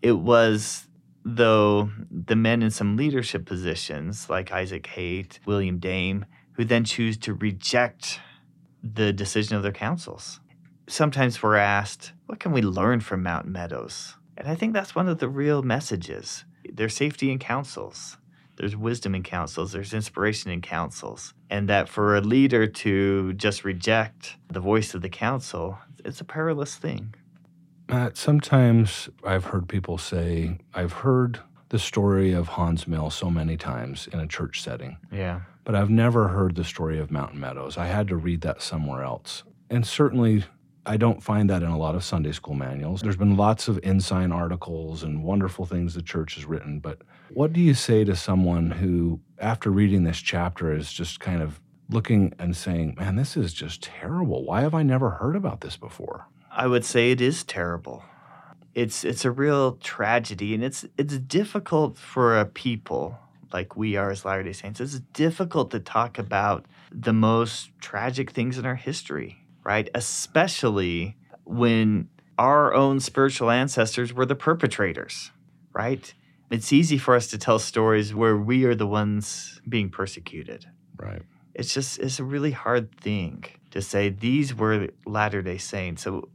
It 0.00 0.12
was, 0.12 0.86
though, 1.24 1.90
the 2.10 2.36
men 2.36 2.62
in 2.62 2.70
some 2.70 2.96
leadership 2.96 3.46
positions, 3.46 4.30
like 4.30 4.52
Isaac 4.52 4.86
Haight, 4.86 5.40
William 5.44 5.78
Dame, 5.78 6.24
who 6.52 6.64
then 6.64 6.84
choose 6.84 7.16
to 7.18 7.34
reject 7.34 8.20
the 8.82 9.12
decision 9.12 9.56
of 9.56 9.62
their 9.64 9.72
councils. 9.72 10.40
Sometimes 10.88 11.42
we're 11.42 11.56
asked, 11.56 12.12
what 12.26 12.38
can 12.38 12.52
we 12.52 12.62
learn 12.62 13.00
from 13.00 13.22
Mount 13.22 13.46
Meadows? 13.46 14.14
And 14.36 14.46
I 14.46 14.54
think 14.54 14.72
that's 14.72 14.94
one 14.94 15.08
of 15.08 15.18
the 15.18 15.28
real 15.28 15.62
messages. 15.62 16.44
their 16.72 16.88
safety 16.88 17.30
in 17.30 17.38
councils. 17.38 18.16
There's 18.58 18.76
wisdom 18.76 19.14
in 19.14 19.22
councils. 19.22 19.72
There's 19.72 19.94
inspiration 19.94 20.50
in 20.50 20.60
councils. 20.60 21.32
And 21.48 21.68
that 21.68 21.88
for 21.88 22.16
a 22.16 22.20
leader 22.20 22.66
to 22.66 23.32
just 23.34 23.64
reject 23.64 24.36
the 24.52 24.60
voice 24.60 24.94
of 24.94 25.02
the 25.02 25.08
council, 25.08 25.78
it's 26.04 26.20
a 26.20 26.24
perilous 26.24 26.74
thing. 26.74 27.14
Matt, 27.88 28.16
sometimes 28.16 29.08
I've 29.24 29.46
heard 29.46 29.68
people 29.68 29.96
say, 29.96 30.58
I've 30.74 30.92
heard 30.92 31.40
the 31.70 31.78
story 31.78 32.32
of 32.32 32.48
Haun's 32.48 32.86
Mill 32.88 33.10
so 33.10 33.30
many 33.30 33.56
times 33.56 34.08
in 34.12 34.20
a 34.20 34.26
church 34.26 34.60
setting, 34.60 34.98
Yeah. 35.12 35.40
but 35.64 35.74
I've 35.74 35.90
never 35.90 36.28
heard 36.28 36.54
the 36.56 36.64
story 36.64 36.98
of 36.98 37.10
Mountain 37.10 37.40
Meadows. 37.40 37.76
I 37.78 37.86
had 37.86 38.08
to 38.08 38.16
read 38.16 38.40
that 38.42 38.60
somewhere 38.60 39.02
else. 39.04 39.44
And 39.70 39.86
certainly, 39.86 40.44
I 40.84 40.96
don't 40.96 41.22
find 41.22 41.48
that 41.50 41.62
in 41.62 41.68
a 41.68 41.78
lot 41.78 41.94
of 41.94 42.02
Sunday 42.02 42.32
school 42.32 42.54
manuals. 42.54 43.02
There's 43.02 43.16
been 43.16 43.36
lots 43.36 43.68
of 43.68 43.78
ensign 43.82 44.32
articles 44.32 45.02
and 45.02 45.22
wonderful 45.22 45.64
things 45.66 45.94
the 45.94 46.02
church 46.02 46.34
has 46.36 46.44
written, 46.46 46.80
but 46.80 47.02
what 47.30 47.52
do 47.52 47.60
you 47.60 47.74
say 47.74 48.04
to 48.04 48.16
someone 48.16 48.70
who, 48.70 49.20
after 49.38 49.70
reading 49.70 50.04
this 50.04 50.18
chapter, 50.18 50.72
is 50.74 50.92
just 50.92 51.20
kind 51.20 51.42
of 51.42 51.60
looking 51.90 52.34
and 52.38 52.56
saying, 52.56 52.94
man, 52.98 53.16
this 53.16 53.36
is 53.36 53.52
just 53.52 53.82
terrible. 53.82 54.44
Why 54.44 54.60
have 54.60 54.74
I 54.74 54.82
never 54.82 55.10
heard 55.10 55.36
about 55.36 55.60
this 55.60 55.76
before? 55.76 56.26
I 56.50 56.66
would 56.66 56.84
say 56.84 57.10
it 57.10 57.20
is 57.20 57.44
terrible. 57.44 58.04
It's 58.74 59.04
it's 59.04 59.24
a 59.24 59.30
real 59.30 59.72
tragedy 59.76 60.54
and 60.54 60.62
it's 60.62 60.84
it's 60.96 61.18
difficult 61.18 61.98
for 61.98 62.38
a 62.38 62.44
people 62.44 63.18
like 63.52 63.76
we 63.76 63.96
are 63.96 64.10
as 64.10 64.24
Latter-day 64.24 64.52
Saints. 64.52 64.80
It's 64.80 65.00
difficult 65.00 65.70
to 65.70 65.80
talk 65.80 66.18
about 66.18 66.66
the 66.92 67.12
most 67.12 67.70
tragic 67.80 68.30
things 68.30 68.58
in 68.58 68.66
our 68.66 68.74
history, 68.74 69.44
right? 69.64 69.88
Especially 69.94 71.16
when 71.44 72.08
our 72.38 72.74
own 72.74 73.00
spiritual 73.00 73.50
ancestors 73.50 74.12
were 74.12 74.26
the 74.26 74.34
perpetrators, 74.34 75.32
right? 75.72 76.12
It's 76.50 76.72
easy 76.72 76.96
for 76.98 77.14
us 77.14 77.26
to 77.28 77.38
tell 77.38 77.58
stories 77.58 78.14
where 78.14 78.36
we 78.36 78.64
are 78.64 78.74
the 78.74 78.86
ones 78.86 79.60
being 79.68 79.90
persecuted. 79.90 80.66
Right. 80.96 81.22
it's 81.54 81.72
just 81.72 81.98
it's 82.00 82.18
a 82.18 82.24
really 82.24 82.50
hard 82.50 82.90
thing 83.00 83.44
to 83.70 83.80
say 83.80 84.08
these 84.08 84.52
were 84.54 84.88
latter 85.06 85.42
day 85.42 85.58
saints. 85.58 86.02
So 86.02 86.28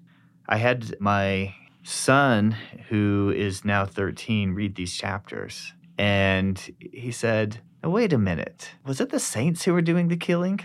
i 0.47 0.57
had 0.57 0.95
my 0.99 1.53
son 1.83 2.55
who 2.89 3.33
is 3.35 3.65
now 3.65 3.85
13 3.85 4.53
read 4.53 4.75
these 4.75 4.95
chapters. 4.95 5.73
And 5.97 6.57
he 6.79 7.11
said 7.11 7.59
"Now, 7.81 7.89
wait 7.89 8.13
a 8.13 8.17
minute. 8.17 8.71
Was 8.85 9.01
it 9.01 9.09
the 9.09 9.19
saints 9.19 9.63
who 9.65 9.73
were 9.73 9.81
doing 9.81 10.07
the 10.07 10.17
killing? 10.17 10.59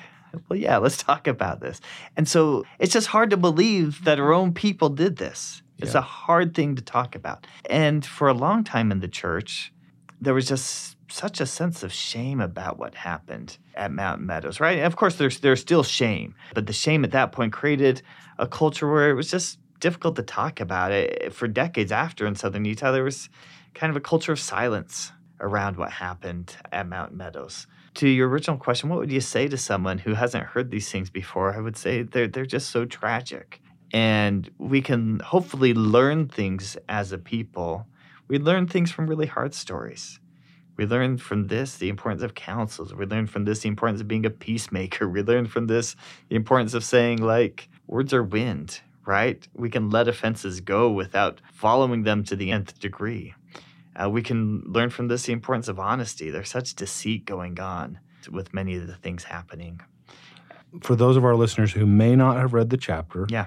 Well 0.48 0.58
yeah 0.58 0.76
let's 0.76 1.02
talk 1.02 1.26
about 1.26 1.60
this. 1.60 1.80
And 2.16 2.28
so 2.28 2.64
it's 2.78 2.92
just 2.92 3.08
hard 3.08 3.30
to 3.30 3.36
believe 3.36 4.04
that 4.04 4.20
our 4.20 4.32
own 4.32 4.52
people 4.52 4.90
did 4.90 5.16
this 5.16 5.62
it's 5.78 5.94
Yeah. 5.94 6.00
a 6.00 6.02
hard 6.02 6.54
thing 6.54 6.74
to 6.76 6.82
talk 6.82 7.14
about 7.14 7.46
and 7.68 8.04
for 8.04 8.28
a 8.28 8.34
long 8.34 8.64
time 8.64 8.90
in 8.92 9.00
the 9.00 9.08
church 9.08 9.72
there 10.20 10.34
was 10.34 10.48
just 10.48 10.96
such 11.10 11.40
a 11.40 11.46
sense 11.46 11.82
of 11.82 11.92
shame 11.92 12.40
about 12.40 12.78
what 12.78 12.94
happened 12.94 13.56
at 13.76 13.90
Mountain 13.92 14.26
Meadows, 14.26 14.58
right? 14.60 14.80
Of 14.80 14.96
course, 14.96 15.14
there's 15.16 15.38
there's 15.40 15.60
still 15.60 15.84
shame, 15.84 16.34
but 16.54 16.66
the 16.66 16.72
shame 16.72 17.04
at 17.04 17.12
that 17.12 17.30
point 17.32 17.52
created 17.52 18.02
a 18.38 18.46
culture 18.46 18.90
where 18.90 19.08
it 19.08 19.14
was 19.14 19.30
just 19.30 19.58
difficult 19.80 20.16
to 20.16 20.22
talk 20.22 20.60
about 20.60 20.90
it. 20.90 21.32
For 21.32 21.46
decades 21.48 21.92
after 21.92 22.26
in 22.26 22.34
southern 22.34 22.64
Utah, 22.64 22.90
there 22.90 23.04
was 23.04 23.30
kind 23.74 23.90
of 23.90 23.96
a 23.96 24.00
culture 24.00 24.32
of 24.32 24.40
silence 24.40 25.12
around 25.40 25.76
what 25.76 25.92
happened 25.92 26.56
at 26.72 26.88
Mountain 26.88 27.16
Meadows. 27.16 27.66
To 27.94 28.08
your 28.08 28.28
original 28.28 28.56
question, 28.58 28.88
what 28.90 28.98
would 28.98 29.12
you 29.12 29.20
say 29.20 29.46
to 29.48 29.56
someone 29.56 29.98
who 29.98 30.14
hasn't 30.14 30.44
heard 30.46 30.70
these 30.72 30.90
things 30.90 31.10
before? 31.10 31.54
I 31.54 31.60
would 31.60 31.76
say 31.76 32.02
they're 32.02 32.26
they're 32.28 32.44
just 32.44 32.70
so 32.70 32.84
tragic, 32.84 33.62
and 33.92 34.50
we 34.58 34.80
can 34.82 35.20
hopefully 35.20 35.74
learn 35.74 36.28
things 36.28 36.76
as 36.88 37.12
a 37.12 37.18
people. 37.18 37.86
We 38.28 38.38
learn 38.38 38.66
things 38.66 38.90
from 38.90 39.06
really 39.06 39.26
hard 39.26 39.54
stories. 39.54 40.20
We 40.76 40.86
learn 40.86 41.18
from 41.18 41.48
this 41.48 41.76
the 41.76 41.88
importance 41.88 42.22
of 42.22 42.34
councils. 42.34 42.94
We 42.94 43.06
learn 43.06 43.26
from 43.26 43.44
this 43.44 43.60
the 43.60 43.68
importance 43.68 44.00
of 44.00 44.08
being 44.08 44.26
a 44.26 44.30
peacemaker. 44.30 45.08
We 45.16 45.22
learn 45.22 45.46
from 45.46 45.66
this 45.66 45.96
the 46.28 46.36
importance 46.36 46.74
of 46.74 46.84
saying, 46.84 47.18
like, 47.22 47.68
words 47.86 48.12
are 48.12 48.22
wind, 48.22 48.80
right? 49.06 49.46
We 49.54 49.70
can 49.70 49.90
let 49.90 50.06
offenses 50.08 50.60
go 50.60 50.90
without 50.90 51.40
following 51.52 52.02
them 52.04 52.22
to 52.24 52.36
the 52.36 52.50
nth 52.52 52.78
degree. 52.78 53.34
Uh, 54.00 54.08
we 54.08 54.22
can 54.22 54.62
learn 54.66 54.90
from 54.90 55.08
this 55.08 55.24
the 55.24 55.32
importance 55.32 55.66
of 55.66 55.80
honesty. 55.80 56.30
There's 56.30 56.50
such 56.50 56.74
deceit 56.76 57.24
going 57.24 57.58
on 57.58 57.98
with 58.30 58.54
many 58.54 58.76
of 58.76 58.86
the 58.86 58.94
things 58.94 59.24
happening. 59.24 59.80
for 60.82 60.94
those 60.94 61.16
of 61.16 61.24
our 61.24 61.34
listeners 61.34 61.72
who 61.72 61.86
may 61.86 62.14
not 62.14 62.36
have 62.36 62.52
read 62.52 62.68
the 62.70 62.76
chapter, 62.76 63.26
Yeah. 63.30 63.46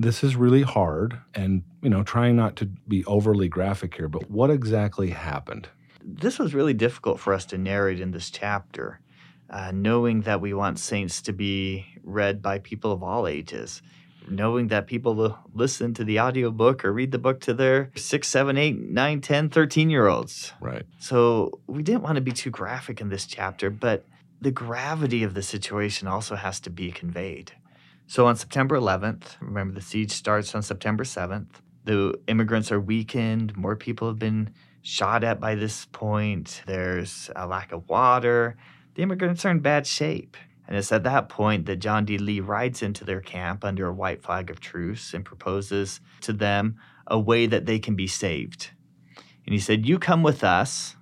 This 0.00 0.24
is 0.24 0.34
really 0.34 0.62
hard 0.62 1.20
and, 1.34 1.62
you 1.82 1.90
know, 1.90 2.02
trying 2.02 2.34
not 2.34 2.56
to 2.56 2.66
be 2.66 3.04
overly 3.04 3.48
graphic 3.48 3.94
here, 3.94 4.08
but 4.08 4.30
what 4.30 4.50
exactly 4.50 5.10
happened? 5.10 5.68
this 6.02 6.38
was 6.38 6.54
really 6.54 6.74
difficult 6.74 7.20
for 7.20 7.32
us 7.32 7.44
to 7.46 7.58
narrate 7.58 8.00
in 8.00 8.10
this 8.10 8.30
chapter, 8.30 9.00
uh, 9.48 9.72
knowing 9.72 10.22
that 10.22 10.40
we 10.40 10.54
want 10.54 10.78
saints 10.78 11.22
to 11.22 11.32
be 11.32 11.86
read 12.02 12.42
by 12.42 12.58
people 12.58 12.92
of 12.92 13.02
all 13.02 13.26
ages, 13.26 13.82
knowing 14.28 14.68
that 14.68 14.86
people 14.86 15.14
will 15.14 15.38
listen 15.54 15.92
to 15.94 16.04
the 16.04 16.20
audiobook 16.20 16.84
or 16.84 16.92
read 16.92 17.12
the 17.12 17.18
book 17.18 17.40
to 17.40 17.54
their 17.54 17.90
6, 17.96 18.28
7, 18.28 18.56
8, 18.56 18.78
9, 18.78 19.20
10, 19.20 19.48
13 19.50 19.90
year 19.90 20.06
olds. 20.06 20.52
Right. 20.60 20.84
So 20.98 21.60
we 21.66 21.82
didn't 21.82 22.02
want 22.02 22.16
to 22.16 22.22
be 22.22 22.32
too 22.32 22.50
graphic 22.50 23.00
in 23.00 23.08
this 23.08 23.26
chapter, 23.26 23.70
but 23.70 24.04
the 24.40 24.50
gravity 24.50 25.22
of 25.22 25.34
the 25.34 25.42
situation 25.42 26.08
also 26.08 26.34
has 26.36 26.60
to 26.60 26.70
be 26.70 26.90
conveyed. 26.92 27.52
So 28.10 28.26
on 28.26 28.34
September 28.34 28.76
11th, 28.76 29.36
remember 29.40 29.72
the 29.72 29.80
siege 29.80 30.10
starts 30.10 30.52
on 30.56 30.62
September 30.62 31.04
7th. 31.04 31.46
The 31.84 32.18
immigrants 32.26 32.72
are 32.72 32.80
weakened. 32.80 33.56
More 33.56 33.76
people 33.76 34.08
have 34.08 34.18
been 34.18 34.52
shot 34.82 35.22
at 35.22 35.38
by 35.38 35.54
this 35.54 35.86
point. 35.92 36.64
There's 36.66 37.30
a 37.36 37.46
lack 37.46 37.70
of 37.70 37.88
water. 37.88 38.56
The 38.96 39.02
immigrants 39.02 39.44
are 39.44 39.52
in 39.52 39.60
bad 39.60 39.86
shape. 39.86 40.36
And 40.66 40.76
it's 40.76 40.90
at 40.90 41.04
that 41.04 41.28
point 41.28 41.66
that 41.66 41.76
John 41.76 42.04
D. 42.04 42.18
Lee 42.18 42.40
rides 42.40 42.82
into 42.82 43.04
their 43.04 43.20
camp 43.20 43.64
under 43.64 43.86
a 43.86 43.94
white 43.94 44.24
flag 44.24 44.50
of 44.50 44.58
truce 44.58 45.14
and 45.14 45.24
proposes 45.24 46.00
to 46.22 46.32
them 46.32 46.80
a 47.06 47.16
way 47.16 47.46
that 47.46 47.66
they 47.66 47.78
can 47.78 47.94
be 47.94 48.08
saved. 48.08 48.72
And 49.46 49.52
he 49.52 49.60
said, 49.60 49.86
You 49.86 50.00
come 50.00 50.24
with 50.24 50.42
us. 50.42 50.96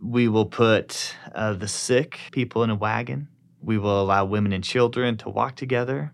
We 0.00 0.28
will 0.28 0.46
put 0.46 1.16
uh, 1.34 1.54
the 1.54 1.66
sick 1.66 2.20
people 2.30 2.62
in 2.62 2.70
a 2.70 2.76
wagon. 2.76 3.26
We 3.60 3.78
will 3.78 4.00
allow 4.00 4.26
women 4.26 4.52
and 4.52 4.62
children 4.62 5.16
to 5.16 5.28
walk 5.28 5.56
together. 5.56 6.12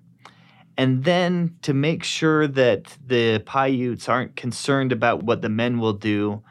And 0.79 1.03
then 1.03 1.57
to 1.63 1.75
make 1.75 2.05
sure 2.05 2.47
that 2.47 2.97
the 3.05 3.43
Paiutes 3.45 4.09
aren't 4.09 4.37
concerned 4.37 4.93
about 4.93 5.25
what 5.25 5.43
the 5.43 5.49
men 5.49 5.81
will 5.81 5.93
do, 5.93 6.43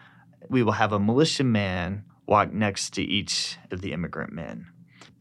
we 0.49 0.61
will 0.63 0.73
have 0.73 0.91
a 0.91 0.99
militia 0.99 1.45
man 1.45 2.03
walk 2.25 2.51
next 2.51 2.91
to 2.95 3.01
each 3.01 3.57
of 3.71 3.79
the 3.79 3.93
immigrant 3.93 4.33
men. 4.33 4.67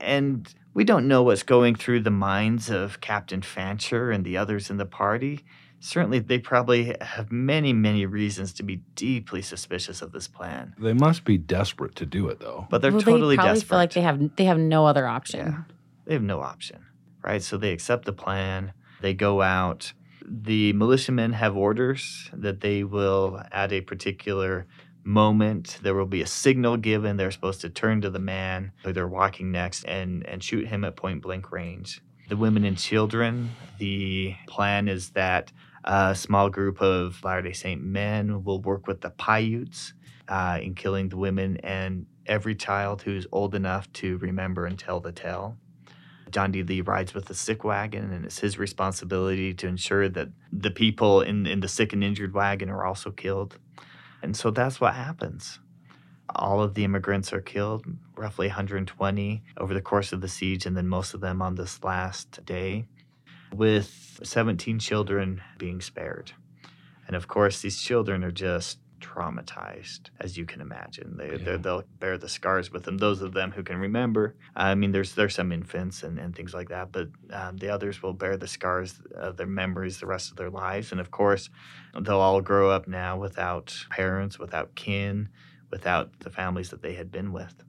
And 0.00 0.52
we 0.74 0.82
don't 0.84 1.06
know 1.06 1.22
what's 1.22 1.44
going 1.44 1.76
through 1.76 2.00
the 2.00 2.10
minds 2.10 2.68
of 2.68 3.00
Captain 3.00 3.42
Fancher 3.42 4.10
and 4.10 4.24
the 4.24 4.36
others 4.36 4.70
in 4.70 4.76
the 4.76 4.84
party. 4.84 5.44
certainly 5.78 6.18
they 6.18 6.38
probably 6.38 6.96
have 7.00 7.30
many, 7.30 7.72
many 7.72 8.06
reasons 8.06 8.52
to 8.54 8.62
be 8.62 8.76
deeply 8.94 9.40
suspicious 9.40 10.02
of 10.02 10.12
this 10.12 10.26
plan. 10.26 10.74
They 10.78 10.92
must 10.94 11.24
be 11.24 11.38
desperate 11.38 11.94
to 11.96 12.06
do 12.06 12.28
it, 12.28 12.40
though. 12.40 12.66
But 12.70 12.82
they're 12.82 12.92
well, 12.92 13.02
totally 13.02 13.36
they 13.36 13.40
probably 13.40 13.54
desperate. 13.54 13.68
feel 13.68 13.78
like 13.78 13.92
they 13.92 14.00
have 14.00 14.36
they 14.36 14.44
have 14.44 14.58
no 14.58 14.86
other 14.86 15.06
option. 15.06 15.46
Yeah. 15.46 15.62
They 16.06 16.14
have 16.14 16.22
no 16.22 16.40
option, 16.40 16.84
right? 17.22 17.42
So 17.42 17.56
they 17.56 17.72
accept 17.72 18.04
the 18.04 18.12
plan. 18.12 18.72
They 19.00 19.14
go 19.14 19.42
out. 19.42 19.92
The 20.28 20.72
militiamen 20.72 21.35
have 21.35 21.56
orders 21.56 22.30
that 22.32 22.61
they 22.61 22.82
will, 22.82 23.42
at 23.52 23.72
a 23.72 23.80
particular 23.80 24.66
moment, 25.04 25.78
there 25.82 25.94
will 25.94 26.06
be 26.06 26.22
a 26.22 26.26
signal 26.26 26.76
given. 26.76 27.16
They're 27.16 27.30
supposed 27.30 27.61
to 27.61 27.70
turn 27.70 28.00
to 28.00 28.11
the 28.11 28.18
man 28.18 28.72
who 28.85 28.92
they're 28.92 29.06
walking 29.06 29.52
next 29.52 29.85
and, 29.85 30.26
and 30.26 30.42
shoot 30.42 30.66
him 30.66 30.85
at 30.85 30.96
point 30.96 31.22
blank 31.22 31.52
range. 31.52 32.02
The 32.28 32.37
women 32.37 32.64
and 32.64 32.76
children, 32.76 33.50
the 33.78 34.35
plan 34.48 34.88
is 34.88 35.11
that 35.11 35.52
a 35.85 36.14
small 36.16 36.50
group 36.50 36.82
of 36.82 37.22
Latter 37.22 37.42
day 37.42 37.52
Saint 37.52 37.85
men 37.85 38.42
will 38.42 38.61
work 38.61 38.88
with 38.88 39.00
the 39.00 39.11
Paiutes 39.11 39.92
uh, 40.28 40.59
in 40.61 40.74
killing 40.74 41.09
the 41.09 41.16
women 41.16 41.59
and 41.59 42.06
every 42.26 42.56
child 42.56 43.02
who's 43.02 43.26
old 43.30 43.54
enough 43.54 43.92
to 43.92 44.18
remember 44.18 44.66
and 44.66 44.76
tell 44.76 44.98
the 44.98 45.12
tale. 45.12 45.56
John 46.30 46.52
D. 46.52 46.62
Lee 46.62 46.80
rides 46.80 47.14
with 47.14 47.26
the 47.26 47.34
sick 47.34 47.64
wagon, 47.64 48.12
and 48.12 48.24
it's 48.24 48.40
his 48.40 48.58
responsibility 48.58 49.54
to 49.54 49.66
ensure 49.66 50.08
that 50.08 50.28
the 50.52 50.70
people 50.70 51.20
in, 51.20 51.46
in 51.46 51.60
the 51.60 51.68
sick 51.68 51.92
and 51.92 52.02
injured 52.02 52.34
wagon 52.34 52.68
are 52.68 52.84
also 52.84 53.10
killed. 53.10 53.58
And 54.22 54.36
so 54.36 54.50
that's 54.50 54.80
what 54.80 54.94
happens. 54.94 55.60
All 56.34 56.60
of 56.60 56.74
the 56.74 56.84
immigrants 56.84 57.32
are 57.32 57.40
killed, 57.40 57.86
roughly 58.16 58.48
120 58.48 59.42
over 59.58 59.72
the 59.72 59.80
course 59.80 60.12
of 60.12 60.20
the 60.20 60.28
siege, 60.28 60.66
and 60.66 60.76
then 60.76 60.88
most 60.88 61.14
of 61.14 61.20
them 61.20 61.40
on 61.40 61.54
this 61.54 61.82
last 61.84 62.44
day, 62.44 62.86
with 63.52 64.20
17 64.24 64.78
children 64.80 65.40
being 65.58 65.80
spared. 65.80 66.32
And 67.06 67.14
of 67.14 67.28
course, 67.28 67.60
these 67.60 67.80
children 67.80 68.24
are 68.24 68.32
just 68.32 68.78
traumatized, 69.06 70.10
as 70.20 70.36
you 70.36 70.44
can 70.44 70.60
imagine. 70.60 71.16
They, 71.16 71.36
Yeah. 71.36 71.56
they'll 71.56 71.84
bear 72.00 72.18
the 72.18 72.28
scars 72.28 72.72
with 72.72 72.84
them. 72.84 72.98
Those 72.98 73.22
of 73.22 73.32
them 73.32 73.52
who 73.52 73.62
can 73.62 73.78
remember. 73.78 74.34
I 74.54 74.74
mean, 74.74 74.92
there's 74.92 75.14
there's 75.14 75.34
some 75.34 75.52
infants 75.52 76.02
and, 76.02 76.18
and 76.18 76.34
things 76.34 76.54
like 76.54 76.68
that, 76.68 76.92
but 76.92 77.08
um, 77.30 77.56
the 77.56 77.68
others 77.68 78.02
will 78.02 78.12
bear 78.12 78.36
the 78.36 78.46
scars 78.48 79.00
of 79.14 79.36
their 79.36 79.46
memories 79.46 80.00
the 80.00 80.06
rest 80.06 80.30
of 80.30 80.36
their 80.36 80.50
lives. 80.50 80.92
And 80.92 81.00
of 81.00 81.10
course, 81.10 81.48
they'll 82.00 82.20
all 82.20 82.40
grow 82.40 82.70
up 82.70 82.88
now 82.88 83.16
without 83.18 83.74
parents, 83.90 84.38
without 84.38 84.74
kin, 84.74 85.28
without 85.70 86.20
the 86.20 86.30
families 86.30 86.70
that 86.70 86.82
they 86.82 86.94
had 86.94 87.10
been 87.10 87.32
with. 87.32 87.62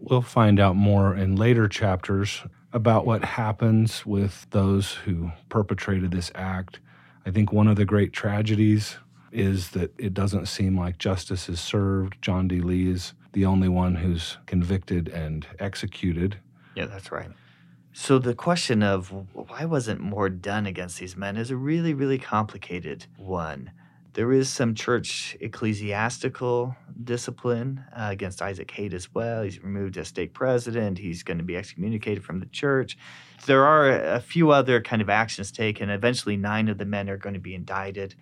We'll 0.00 0.22
find 0.22 0.58
out 0.58 0.74
more 0.76 1.14
in 1.14 1.36
later 1.36 1.68
chapters 1.68 2.42
about 2.72 3.06
what 3.06 3.24
happens 3.24 4.04
with 4.06 4.46
those 4.50 4.92
who 4.92 5.30
perpetrated 5.48 6.10
this 6.10 6.32
act. 6.34 6.80
I 7.24 7.30
think 7.30 7.52
one 7.52 7.68
of 7.68 7.76
the 7.76 7.84
great 7.84 8.12
tragedies 8.12 8.96
is 9.32 9.70
that 9.70 9.92
it 9.98 10.14
doesn't 10.14 10.46
seem 10.46 10.78
like 10.78 10.98
justice 10.98 11.48
is 11.48 11.60
served. 11.60 12.20
John 12.20 12.48
D. 12.48 12.60
Lee 12.60 12.90
is 12.90 13.14
the 13.32 13.44
only 13.44 13.68
one 13.68 13.96
who's 13.96 14.38
convicted 14.46 15.08
and 15.08 15.46
executed. 15.58 16.38
Yeah, 16.74 16.86
that's 16.86 17.10
right. 17.10 17.30
So 17.94 18.18
the 18.18 18.34
question 18.34 18.82
of 18.82 19.12
why 19.34 19.64
wasn't 19.66 20.00
more 20.00 20.28
done 20.28 20.66
against 20.66 20.98
these 20.98 21.16
men 21.16 21.36
is 21.36 21.50
a 21.50 21.56
really, 21.56 21.92
really 21.92 22.18
complicated 22.18 23.06
one. 23.16 23.70
There 24.14 24.32
is 24.32 24.50
some 24.50 24.74
church 24.74 25.36
ecclesiastical 25.40 26.76
discipline 27.02 27.82
uh, 27.96 28.08
against 28.10 28.42
Isaac 28.42 28.70
Haight 28.70 28.92
as 28.92 29.14
well. 29.14 29.42
He's 29.42 29.62
removed 29.62 29.96
as 29.96 30.08
stake 30.08 30.34
president. 30.34 30.98
He's 30.98 31.22
going 31.22 31.38
to 31.38 31.44
be 31.44 31.56
excommunicated 31.56 32.22
from 32.22 32.40
the 32.40 32.46
church. 32.46 32.98
There 33.46 33.64
are 33.64 33.90
a 33.90 34.20
few 34.20 34.50
other 34.50 34.82
kind 34.82 35.00
of 35.00 35.08
actions 35.08 35.50
taken. 35.50 35.88
Eventually, 35.88 36.36
nine 36.36 36.68
of 36.68 36.76
the 36.76 36.84
men 36.84 37.08
are 37.08 37.16
going 37.16 37.34
to 37.34 37.40
be 37.40 37.54
indicted. 37.54 38.14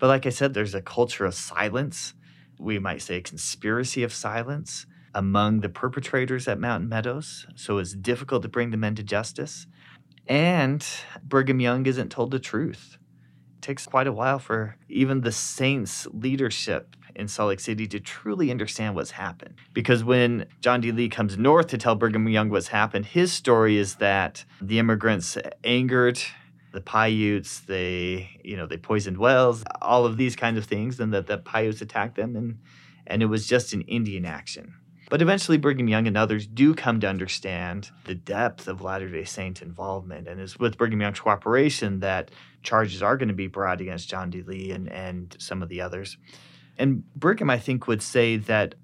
But 0.00 0.08
like 0.08 0.26
I 0.26 0.30
said, 0.30 0.54
there's 0.54 0.74
a 0.74 0.82
culture 0.82 1.26
of 1.26 1.34
silence. 1.34 2.14
We 2.58 2.78
might 2.78 3.02
say 3.02 3.18
a 3.18 3.22
conspiracy 3.22 4.02
of 4.02 4.12
silence 4.12 4.86
among 5.14 5.60
the 5.60 5.68
perpetrators 5.68 6.48
at 6.48 6.58
Mountain 6.58 6.88
Meadows. 6.88 7.46
So 7.54 7.78
it's 7.78 7.92
difficult 7.92 8.42
to 8.42 8.48
bring 8.48 8.70
the 8.70 8.76
men 8.76 8.94
to 8.96 9.02
justice. 9.02 9.66
And 10.26 10.84
Brigham 11.22 11.60
Young 11.60 11.84
isn't 11.86 12.10
told 12.10 12.30
the 12.30 12.38
truth. 12.38 12.96
It 13.58 13.62
takes 13.62 13.86
quite 13.86 14.06
a 14.06 14.12
while 14.12 14.38
for 14.38 14.76
even 14.88 15.20
the 15.20 15.32
Saints 15.32 16.06
leadership 16.12 16.96
in 17.14 17.28
Salt 17.28 17.48
Lake 17.48 17.60
City 17.60 17.86
to 17.88 18.00
truly 18.00 18.50
understand 18.50 18.94
what's 18.94 19.10
happened. 19.10 19.54
Because 19.74 20.02
when 20.02 20.46
John 20.60 20.80
D. 20.80 20.92
Lee 20.92 21.08
comes 21.08 21.36
north 21.36 21.66
to 21.68 21.78
tell 21.78 21.94
Brigham 21.94 22.28
Young 22.28 22.48
what's 22.48 22.68
happened, 22.68 23.06
his 23.06 23.32
story 23.32 23.76
is 23.76 23.96
that 23.96 24.44
the 24.62 24.78
immigrants 24.78 25.36
angered 25.64 26.20
the 26.72 26.80
Paiutes, 26.80 27.60
they, 27.60 28.40
you 28.44 28.56
know, 28.56 28.66
they 28.66 28.76
poisoned 28.76 29.18
wells, 29.18 29.64
all 29.82 30.06
of 30.06 30.16
these 30.16 30.36
kinds 30.36 30.58
of 30.58 30.64
things, 30.64 31.00
and 31.00 31.12
that 31.12 31.26
the 31.26 31.38
Paiutes 31.38 31.80
attacked 31.80 32.16
them, 32.16 32.36
and 32.36 32.58
and 33.06 33.22
it 33.22 33.26
was 33.26 33.46
just 33.46 33.72
an 33.72 33.82
Indian 33.82 34.24
action. 34.24 34.74
But 35.10 35.20
eventually, 35.20 35.58
Brigham 35.58 35.88
Young 35.88 36.06
and 36.06 36.16
others 36.16 36.46
do 36.46 36.72
come 36.72 37.00
to 37.00 37.08
understand 37.08 37.90
the 38.04 38.14
depth 38.14 38.68
of 38.68 38.80
Latter 38.80 39.08
day 39.08 39.24
Saint 39.24 39.60
involvement. 39.60 40.28
And 40.28 40.40
it's 40.40 40.56
with 40.56 40.78
Brigham 40.78 41.00
Young's 41.00 41.18
cooperation 41.18 41.98
that 41.98 42.30
charges 42.62 43.02
are 43.02 43.16
going 43.16 43.28
to 43.28 43.34
be 43.34 43.48
brought 43.48 43.80
against 43.80 44.08
John 44.08 44.30
D. 44.30 44.42
Lee 44.42 44.70
and, 44.70 44.88
and 44.88 45.36
some 45.40 45.64
of 45.64 45.68
the 45.68 45.80
others. 45.80 46.16
And 46.78 47.02
Brigham, 47.16 47.50
I 47.50 47.58
think, 47.58 47.88
would 47.88 48.02
say 48.02 48.36
that 48.36 48.76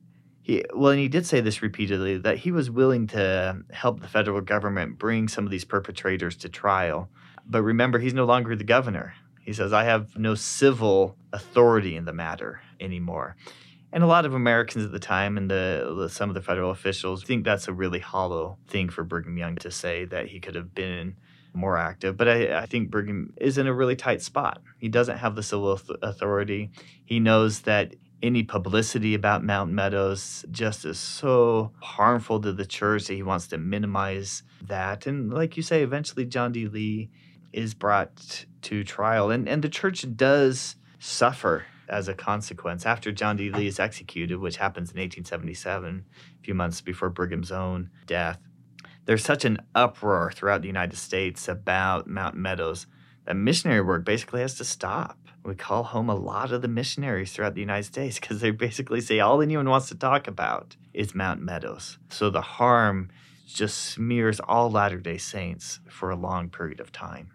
he, 0.43 0.65
well, 0.75 0.91
and 0.91 1.01
he 1.01 1.09
did 1.09 1.27
say 1.27 1.41
this 1.41 1.63
repeatedly, 1.63 2.19
that 2.19 2.39
he 2.39 2.51
was 2.51 2.71
willing 2.71 3.07
to 3.09 3.63
help 3.71 4.01
the 4.01 4.09
federal 4.09 4.41
government 4.41 4.99
bring 4.99 5.29
some 5.29 5.45
of 5.45 5.53
these 5.53 5.65
perpetrators 5.65 6.37
to 6.39 6.49
trial. 6.49 7.09
But 7.49 7.63
remember, 7.63 7.99
he's 7.99 8.15
no 8.15 8.25
longer 8.25 8.57
the 8.57 8.65
governor. 8.65 9.15
He 9.41 9.53
says, 9.53 9.73
I 9.73 9.85
have 9.85 10.17
no 10.17 10.35
civil 10.35 11.17
authority 11.33 11.97
in 11.97 12.05
the 12.05 12.13
matter 12.13 12.61
anymore. 12.81 13.37
And 13.93 14.03
a 14.03 14.07
lot 14.09 14.27
of 14.27 14.35
Americans 14.35 14.85
at 14.85 14.93
the 14.93 14.99
time 14.99 15.39
and 15.39 15.51
the 15.51 16.09
some 16.11 16.29
of 16.29 16.35
the 16.35 16.43
federal 16.43 16.71
officials 16.71 17.23
think 17.23 17.45
that's 17.45 17.69
a 17.69 17.73
really 17.73 18.01
hollow 18.01 18.59
thing 18.67 18.89
for 18.89 19.05
Brigham 19.05 19.39
Young 19.39 19.57
to 19.57 19.71
say 19.71 20.05
that 20.07 20.27
he 20.27 20.41
could 20.41 20.57
have 20.57 20.75
been 20.75 21.17
more 21.55 21.79
active. 21.79 22.17
But 22.17 22.29
I, 22.29 22.59
I 22.59 22.67
think 22.67 22.91
Brigham 22.91 23.33
is 23.37 23.57
in 23.57 23.67
a 23.67 23.73
really 23.73 23.97
tight 23.97 24.21
spot. 24.21 24.61
He 24.79 24.89
doesn't 24.89 25.19
have 25.19 25.35
the 25.35 25.43
civil 25.43 25.81
authority. 26.03 26.71
He 27.05 27.21
knows 27.21 27.61
that 27.61 27.95
any 28.23 28.43
publicity 28.43 29.15
about 29.15 29.45
Mount 29.45 29.71
Meadows 29.71 30.45
just 30.51 30.85
is 30.85 30.99
so 30.99 31.73
harmful 31.81 32.41
to 32.41 32.53
the 32.53 32.67
church 32.67 33.07
that 33.07 33.15
he 33.15 33.23
wants 33.23 33.47
to 33.49 33.59
minimize 33.59 34.43
that. 34.63 35.07
And 35.07 35.33
like 35.33 35.57
you 35.57 35.63
say, 35.63 35.83
eventually 35.83 36.25
John 36.25 36.53
D. 36.53 36.67
Lee 36.67 37.11
is 37.57 37.75
brought 37.75 38.45
to 38.63 38.85
trial. 38.85 39.31
And, 39.31 39.49
and 39.49 39.63
the 39.63 39.69
church 39.69 40.05
does 40.15 40.77
suffer 40.99 41.65
as 41.89 42.07
a 42.07 42.15
consequence. 42.15 42.85
After 42.85 43.11
John 43.11 43.37
D. 43.37 43.51
Lee 43.51 43.67
is 43.67 43.81
executed, 43.81 44.39
which 44.39 44.59
happens 44.59 44.91
in 44.91 45.01
1877, 45.01 46.05
a 46.15 46.45
few 46.45 46.55
months 46.55 46.81
before 46.81 47.09
Brigham's 47.09 47.51
own 47.51 47.91
death, 48.07 48.39
there's 49.07 49.25
such 49.25 49.45
an 49.45 49.59
uproar 49.75 50.33
throughout 50.35 50.63
the 50.63 50.67
United 50.67 50.97
States 50.97 51.49
about 51.49 52.07
Mountain 52.07 52.43
Meadows 52.43 52.87
that 53.25 53.35
missionary 53.35 53.81
work 53.81 54.05
basically 54.05 54.41
has 54.41 54.55
to 54.57 54.65
stop. 54.65 55.19
We 55.45 55.55
call 55.55 55.85
home 55.85 56.11
a 56.11 56.15
lot 56.15 56.51
of 56.51 56.61
the 56.61 56.69
missionaries 56.69 57.33
throughout 57.33 57.55
the 57.55 57.61
United 57.61 57.85
States 57.85 58.19
because 58.19 58.41
they 58.41 58.51
basically 58.51 59.01
say 59.01 59.21
all 59.21 59.41
anyone 59.41 59.71
wants 59.71 59.89
to 59.89 59.95
talk 59.95 60.27
about 60.27 60.77
is 60.93 61.15
Mountain 61.15 61.47
Meadows. 61.47 61.99
So 62.09 62.31
the 62.31 62.41
harm 62.41 63.11
just 63.47 63.79
smears 63.79 64.41
all 64.41 64.71
Latter 64.71 64.99
day 64.99 65.19
Saints 65.19 65.79
for 65.89 66.11
a 66.11 66.17
long 66.17 66.51
period 66.51 66.81
of 66.81 66.91
time. 66.91 67.31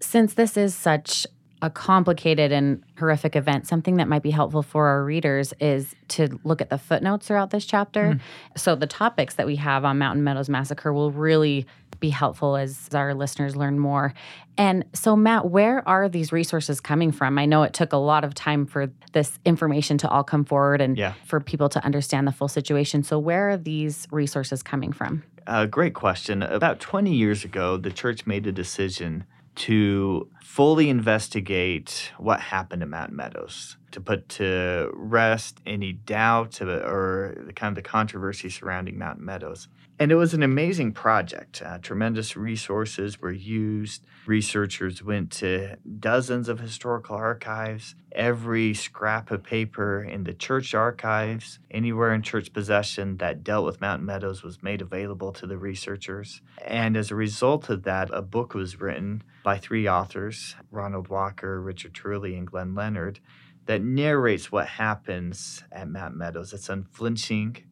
Since 0.00 0.34
this 0.34 0.56
is 0.56 0.74
such 0.74 1.26
a 1.62 1.70
complicated 1.70 2.52
and 2.52 2.82
horrific 2.98 3.34
event, 3.34 3.66
something 3.66 3.96
that 3.96 4.08
might 4.08 4.22
be 4.22 4.30
helpful 4.30 4.62
for 4.62 4.88
our 4.88 5.02
readers 5.02 5.54
is 5.58 5.94
to 6.08 6.38
look 6.44 6.60
at 6.60 6.68
the 6.68 6.76
footnotes 6.76 7.26
throughout 7.26 7.50
this 7.50 7.64
chapter. 7.64 8.12
Mm. 8.14 8.20
So 8.58 8.74
the 8.76 8.86
topics 8.86 9.34
that 9.36 9.46
we 9.46 9.56
have 9.56 9.84
on 9.84 9.98
Mountain 9.98 10.22
Meadows 10.22 10.50
Massacre 10.50 10.92
will 10.92 11.10
really 11.10 11.66
be 11.98 12.10
helpful 12.10 12.56
as 12.56 12.90
our 12.94 13.14
listeners 13.14 13.56
learn 13.56 13.78
more. 13.78 14.12
And 14.58 14.84
so, 14.92 15.16
Matt, 15.16 15.46
where 15.50 15.86
are 15.88 16.10
these 16.10 16.30
resources 16.30 16.78
coming 16.78 17.10
from? 17.10 17.38
I 17.38 17.46
know 17.46 17.62
it 17.62 17.72
took 17.72 17.94
a 17.94 17.96
lot 17.96 18.22
of 18.22 18.34
time 18.34 18.66
for 18.66 18.90
this 19.14 19.38
information 19.46 19.96
to 19.98 20.08
all 20.08 20.22
come 20.22 20.44
forward 20.44 20.82
and 20.82 20.96
Yeah. 20.98 21.14
for 21.24 21.40
people 21.40 21.70
to 21.70 21.82
understand 21.82 22.26
the 22.26 22.32
full 22.32 22.48
situation. 22.48 23.02
So, 23.02 23.18
where 23.18 23.48
are 23.48 23.56
these 23.56 24.06
resources 24.10 24.62
coming 24.62 24.92
from? 24.92 25.22
Uh, 25.46 25.64
great 25.64 25.94
question. 25.94 26.42
About 26.42 26.80
20 26.80 27.14
years 27.14 27.44
ago, 27.44 27.78
the 27.78 27.90
church 27.90 28.26
made 28.26 28.46
a 28.46 28.52
decision 28.52 29.24
to 29.56 30.28
fully 30.42 30.88
investigate 30.88 32.12
what 32.18 32.40
happened 32.40 32.82
at 32.82 32.88
Mountain 32.88 33.16
Meadows. 33.16 33.76
to 33.90 34.00
put 34.00 34.28
to 34.28 34.90
rest 34.92 35.62
any 35.64 35.92
doubt 35.92 36.60
or 36.60 37.34
the 37.46 37.52
kind 37.54 37.70
of 37.70 37.82
the 37.82 37.88
controversy 37.88 38.50
surrounding 38.50 38.98
Mountain 38.98 39.24
Meadows. 39.24 39.68
And 39.98 40.12
it 40.12 40.16
was 40.16 40.34
an 40.34 40.42
amazing 40.42 40.92
project. 40.92 41.62
Uh, 41.64 41.78
tremendous 41.78 42.36
resources 42.36 43.18
were 43.18 43.32
used. 43.32 44.04
Researchers 44.26 45.02
went 45.02 45.30
to 45.32 45.76
dozens 45.76 46.50
of 46.50 46.60
historical 46.60 47.16
archives, 47.16 47.94
every 48.12 48.74
scrap 48.74 49.30
of 49.30 49.42
paper 49.42 50.02
in 50.02 50.24
the 50.24 50.34
church 50.34 50.74
archives, 50.74 51.60
anywhere 51.70 52.12
in 52.12 52.20
church 52.20 52.52
possession 52.52 53.16
that 53.18 53.42
dealt 53.42 53.64
with 53.64 53.80
Mountain 53.80 54.04
Meadows 54.04 54.42
was 54.42 54.62
made 54.62 54.82
available 54.82 55.32
to 55.32 55.46
the 55.46 55.56
researchers. 55.56 56.42
And 56.62 56.94
as 56.94 57.10
a 57.10 57.14
result 57.14 57.70
of 57.70 57.84
that, 57.84 58.10
a 58.12 58.20
book 58.20 58.52
was 58.52 58.78
written 58.78 59.22
by 59.42 59.56
three 59.56 59.88
authors 59.88 60.56
Ronald 60.70 61.08
Walker, 61.08 61.58
Richard 61.58 61.94
Turley, 61.94 62.36
and 62.36 62.46
Glenn 62.46 62.74
Leonard 62.74 63.20
that 63.64 63.82
narrates 63.82 64.52
what 64.52 64.68
happens 64.68 65.64
at 65.72 65.88
Mountain 65.88 66.18
Meadows. 66.18 66.52
It's 66.52 66.68
unflinching 66.68 67.64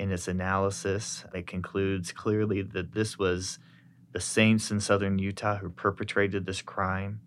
in 0.00 0.10
its 0.10 0.26
analysis. 0.26 1.24
It 1.34 1.46
concludes 1.46 2.10
clearly 2.10 2.62
that 2.62 2.92
this 2.92 3.18
was 3.18 3.58
the 4.12 4.20
saints 4.20 4.70
in 4.70 4.80
southern 4.80 5.18
Utah 5.18 5.58
who 5.58 5.68
perpetrated 5.68 6.46
this 6.46 6.62
crime. 6.62 7.20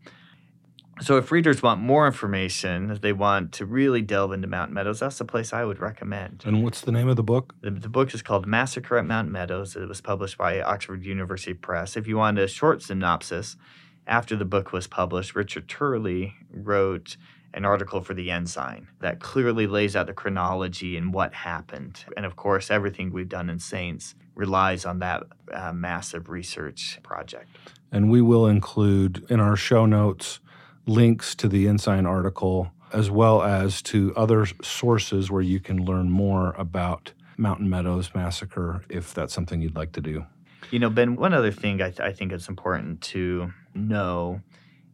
So, 1.01 1.17
if 1.17 1.31
readers 1.31 1.63
want 1.63 1.81
more 1.81 2.05
information, 2.05 2.91
if 2.91 3.01
they 3.01 3.13
want 3.13 3.51
to 3.53 3.65
really 3.65 4.01
delve 4.01 4.31
into 4.31 4.47
Mountain 4.47 4.75
Meadows, 4.75 4.99
that's 4.99 5.17
the 5.17 5.25
place 5.25 5.51
I 5.51 5.63
would 5.63 5.79
recommend. 5.79 6.43
And 6.45 6.63
what's 6.63 6.81
the 6.81 6.91
name 6.91 7.09
of 7.09 7.15
the 7.15 7.23
book? 7.23 7.55
The, 7.62 7.71
the 7.71 7.89
book 7.89 8.13
is 8.13 8.21
called 8.21 8.45
Massacre 8.45 8.97
at 8.97 9.05
Mountain 9.05 9.31
Meadows. 9.31 9.75
It 9.75 9.88
was 9.88 10.01
published 10.01 10.38
by 10.38 10.62
Oxford 10.62 11.03
University 11.03 11.55
Press. 11.55 11.97
If 11.97 12.07
you 12.07 12.17
want 12.17 12.38
a 12.38 12.47
short 12.47 12.83
synopsis, 12.83 13.55
after 14.05 14.36
the 14.36 14.45
book 14.45 14.71
was 14.71 14.86
published, 14.86 15.36
Richard 15.36 15.67
Turley 15.67 16.36
wrote 16.51 17.17
an 17.53 17.65
article 17.65 18.01
for 18.01 18.13
the 18.13 18.31
Ensign 18.31 18.87
that 18.99 19.19
clearly 19.19 19.67
lays 19.67 19.95
out 19.95 20.07
the 20.07 20.13
chronology 20.13 20.97
and 20.97 21.13
what 21.13 21.33
happened. 21.33 22.05
And 22.17 22.25
of 22.25 22.35
course, 22.35 22.71
everything 22.71 23.11
we've 23.11 23.29
done 23.29 23.49
in 23.49 23.59
Saints 23.59 24.15
relies 24.35 24.85
on 24.85 24.99
that 24.99 25.23
uh, 25.53 25.71
massive 25.73 26.29
research 26.29 26.99
project. 27.03 27.49
And 27.91 28.09
we 28.09 28.21
will 28.21 28.47
include 28.47 29.25
in 29.29 29.39
our 29.39 29.55
show 29.55 29.85
notes 29.85 30.39
links 30.87 31.35
to 31.35 31.47
the 31.47 31.67
Ensign 31.67 32.05
article 32.05 32.71
as 32.91 33.09
well 33.09 33.41
as 33.41 33.81
to 33.81 34.13
other 34.15 34.45
sources 34.61 35.31
where 35.31 35.41
you 35.41 35.59
can 35.59 35.83
learn 35.83 36.09
more 36.09 36.53
about 36.57 37.11
Mountain 37.37 37.69
Meadows 37.69 38.11
Massacre 38.13 38.83
if 38.89 39.13
that's 39.13 39.33
something 39.33 39.61
you'd 39.61 39.75
like 39.75 39.91
to 39.93 40.01
do. 40.01 40.25
You 40.71 40.79
know, 40.79 40.89
Ben, 40.89 41.15
one 41.15 41.33
other 41.33 41.51
thing 41.51 41.81
I, 41.81 41.89
th- 41.89 41.99
I 41.99 42.13
think 42.13 42.31
it's 42.31 42.47
important 42.47 43.01
to 43.01 43.51
know 43.73 44.41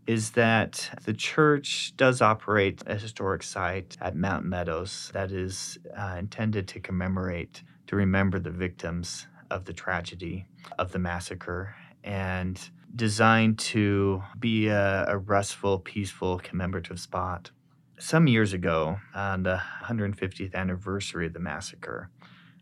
is 0.10 0.32
that 0.32 0.90
the 1.06 1.14
church 1.14 1.94
does 1.96 2.20
operate 2.20 2.82
a 2.88 2.96
historic 2.96 3.44
site 3.44 3.96
at 4.02 4.16
Mount 4.16 4.44
Meadows 4.44 5.12
that 5.14 5.32
is 5.32 5.78
uh, 5.96 6.16
intended 6.18 6.68
to 6.70 6.80
commemorate, 6.80 7.62
to 7.86 7.96
remember 7.96 8.40
the 8.40 8.50
victims 8.50 9.28
of 9.52 9.66
the 9.66 9.74
tragedy 9.74 10.48
of 10.80 10.94
the 10.94 10.98
massacre, 10.98 11.76
and 12.04 12.72
designed 12.96 13.60
to 13.60 14.24
be 14.40 14.68
a, 14.68 15.06
a 15.08 15.16
restful, 15.20 15.78
peaceful, 15.78 16.40
commemorative 16.40 17.00
spot. 17.00 17.52
Some 18.00 18.26
years 18.26 18.52
ago, 18.52 18.98
on 19.14 19.44
the 19.44 19.62
150th 19.84 20.56
anniversary 20.56 21.28
of 21.28 21.34
the 21.34 21.40
massacre, 21.40 22.10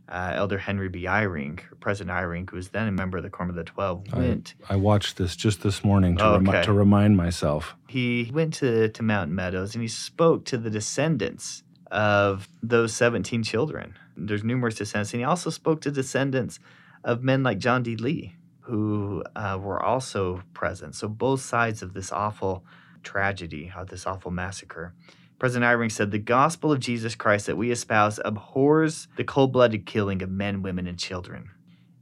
uh, 0.10 0.34
Elder 0.36 0.58
Henry 0.58 0.90
B. 0.90 1.04
Eyring, 1.04 1.60
President 1.80 2.16
Eyring, 2.16 2.50
who 2.50 2.56
was 2.56 2.70
then 2.70 2.88
a 2.88 2.92
member 2.92 3.18
of 3.18 3.24
the 3.24 3.30
Quorum 3.30 3.50
of 3.50 3.56
the 3.56 3.64
Twelve, 3.64 4.04
went. 4.14 4.56
I, 4.70 4.74
I 4.74 4.76
watched 4.78 5.18
this 5.18 5.36
just 5.36 5.64
this 5.64 5.84
morning 5.84 6.18
to, 6.18 6.24
remi- 6.24 6.64
to 6.64 6.74
remind 6.74 7.18
myself. 7.18 7.76
He 7.88 8.32
went 8.34 8.54
to, 8.56 8.90
to 8.90 9.04
Mountain 9.04 9.36
Meadows 9.36 9.76
and 9.76 9.82
he 9.82 9.88
spoke 9.88 10.46
to 10.46 10.58
the 10.58 10.70
descendants 10.70 11.64
of 11.92 12.50
those 12.62 12.94
17 12.94 13.44
children. 13.44 13.96
There's 14.16 14.44
numerous 14.44 14.76
descendants. 14.76 15.14
And 15.14 15.22
he 15.22 15.26
also 15.26 15.50
spoke 15.50 15.82
to 15.82 15.92
descendants 15.92 16.60
of 17.04 17.24
men 17.24 17.44
like 17.44 17.60
John 17.60 17.84
D. 17.84 17.96
Lee, 17.96 18.36
who 18.62 19.24
uh, 19.36 19.58
were 19.62 19.82
also 19.82 20.44
present. 20.54 20.96
So 20.96 21.08
both 21.08 21.42
sides 21.42 21.82
of 21.82 21.94
this 21.94 22.12
awful 22.12 22.66
tragedy, 23.04 23.72
of 23.76 23.88
this 23.88 24.06
awful 24.06 24.32
massacre. 24.32 24.94
President 25.40 25.70
Eyring 25.70 25.92
said, 25.92 26.10
The 26.10 26.18
gospel 26.18 26.72
of 26.72 26.80
Jesus 26.80 27.14
Christ 27.14 27.46
that 27.46 27.58
we 27.58 27.72
espouse 27.72 28.20
abhors 28.26 29.08
the 29.18 29.24
cold 29.24 29.54
blooded 29.54 29.86
killing 29.86 30.24
of 30.24 30.32
men, 30.32 30.64
women, 30.64 30.88
and 30.88 30.98
children. 30.98 31.52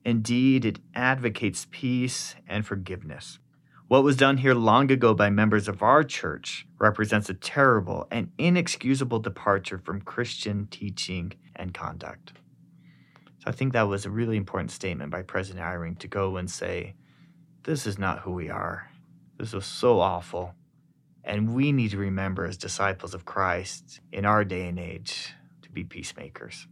Indeed, 0.05 0.63
it 0.63 0.79
advocates 0.93 1.67
peace 1.69 2.35
and 2.47 2.65
forgiveness. 2.65 3.39
What 3.87 4.03
was 4.03 4.17
done 4.17 4.37
here 4.37 4.55
long 4.55 4.89
ago 4.89 5.13
by 5.13 5.29
members 5.29 5.67
of 5.67 5.83
our 5.83 6.03
church 6.03 6.65
represents 6.79 7.29
a 7.29 7.33
terrible 7.33 8.07
and 8.09 8.31
inexcusable 8.37 9.19
departure 9.19 9.77
from 9.77 10.01
Christian 10.01 10.67
teaching 10.71 11.33
and 11.55 11.73
conduct. 11.73 12.33
So 13.39 13.45
I 13.47 13.51
think 13.51 13.73
that 13.73 13.87
was 13.87 14.05
a 14.05 14.09
really 14.09 14.37
important 14.37 14.71
statement 14.71 15.11
by 15.11 15.21
President 15.21 15.63
Eyring 15.63 15.99
to 15.99 16.07
go 16.07 16.37
and 16.37 16.49
say, 16.49 16.95
This 17.63 17.85
is 17.85 17.99
not 17.99 18.19
who 18.19 18.31
we 18.31 18.49
are. 18.49 18.89
This 19.37 19.53
was 19.53 19.65
so 19.65 19.99
awful. 19.99 20.55
And 21.25 21.55
we 21.55 21.71
need 21.71 21.89
to 21.91 21.97
remember, 21.97 22.45
as 22.45 22.55
disciples 22.55 23.15
of 23.15 23.25
Christ 23.25 23.99
in 24.11 24.25
our 24.25 24.45
day 24.45 24.67
and 24.67 24.77
age, 24.77 25.33
to 25.63 25.71
be 25.71 25.83
peacemakers. 25.83 26.67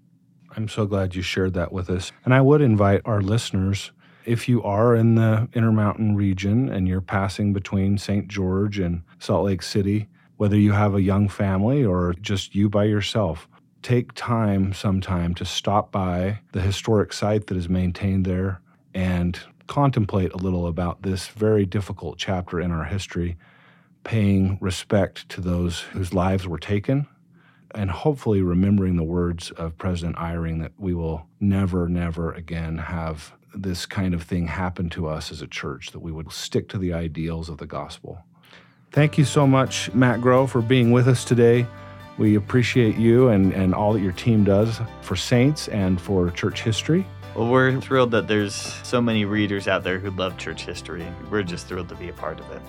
I'm 0.56 0.68
so 0.68 0.86
glad 0.86 1.16
you 1.16 1.24
shared 1.24 1.56
that 1.56 1.74
with 1.74 1.90
us. 1.90 2.12
And 2.24 2.34
I 2.34 2.42
would 2.42 2.62
invite 2.62 3.02
our 3.04 3.22
listeners, 3.22 3.92
if 4.26 4.48
you 4.48 4.62
are 4.62 4.96
in 4.96 5.16
the 5.16 5.50
Intermountain 5.54 6.16
region 6.16 6.70
and 6.70 6.88
you're 6.88 7.02
passing 7.02 7.52
between 7.52 7.98
St. 7.98 8.28
George 8.28 8.78
and 8.78 9.02
Salt 9.18 9.46
Lake 9.46 9.64
City, 9.64 10.08
whether 10.38 10.56
you 10.56 10.72
have 10.72 10.94
a 10.94 11.02
young 11.02 11.28
family 11.28 11.84
or 11.84 12.14
just 12.22 12.54
you 12.54 12.70
by 12.70 12.84
yourself, 12.84 13.48
take 13.82 14.14
time 14.14 14.72
sometime 14.72 15.34
to 15.36 15.46
stop 15.46 15.92
by 15.92 16.40
the 16.52 16.62
historic 16.62 17.12
site 17.12 17.48
that 17.48 17.58
is 17.58 17.68
maintained 17.68 18.26
there 18.26 18.62
and 18.94 19.40
contemplate 19.68 20.32
a 20.34 20.38
little 20.38 20.68
about 20.68 21.02
this 21.02 21.28
very 21.30 21.66
difficult 21.66 22.18
chapter 22.18 22.62
in 22.62 22.72
our 22.72 22.86
history, 22.86 23.36
paying 24.04 24.58
respect 24.62 25.28
to 25.30 25.42
those 25.42 25.80
whose 25.80 26.14
lives 26.14 26.48
were 26.48 26.60
taken 26.60 27.08
and 27.76 27.90
hopefully 27.90 28.42
remembering 28.42 28.96
the 28.96 29.04
words 29.04 29.52
of 29.52 29.78
President 29.78 30.16
Eyring 30.18 30.62
that 30.62 30.74
we 30.78 30.94
will 30.94 31.28
never, 31.40 31.90
never 31.90 32.32
again 32.34 32.78
have 32.78 33.34
this 33.56 33.86
kind 33.86 34.14
of 34.14 34.24
thing 34.24 34.48
happen 34.48 34.90
to 34.92 35.08
us 35.08 35.32
as 35.32 35.42
a 35.42 35.48
church, 35.48 35.92
that 35.92 36.00
we 36.00 36.12
would 36.12 36.32
stick 36.32 36.70
to 36.70 36.78
the 36.78 36.94
ideals 36.94 37.50
of 37.50 37.58
the 37.58 37.66
gospel. 37.66 38.24
Thank 38.92 39.18
you 39.18 39.26
so 39.26 39.48
much, 39.48 39.92
Matt 39.94 40.22
Grow, 40.22 40.46
for 40.46 40.62
being 40.62 40.92
with 40.92 41.08
us 41.08 41.26
today. 41.26 41.66
We 42.18 42.36
appreciate 42.36 42.96
you 42.96 43.30
and, 43.30 43.52
and 43.54 43.74
all 43.74 43.94
that 43.94 44.02
your 44.02 44.12
team 44.12 44.44
does 44.44 44.80
for 45.02 45.16
saints 45.16 45.68
and 45.70 46.00
for 46.00 46.30
church 46.30 46.62
history. 46.62 47.08
Well, 47.36 47.50
we're 47.50 47.80
thrilled 47.82 48.12
that 48.12 48.28
there's 48.28 48.54
so 48.54 49.02
many 49.02 49.26
readers 49.26 49.68
out 49.68 49.84
there 49.84 49.98
who 49.98 50.12
love 50.12 50.38
church 50.38 50.64
history. 50.66 51.08
We're 51.32 51.42
just 51.42 51.66
thrilled 51.66 51.90
to 51.90 51.96
be 51.96 52.10
a 52.10 52.14
part 52.14 52.40
of 52.40 52.52
it. 52.52 52.62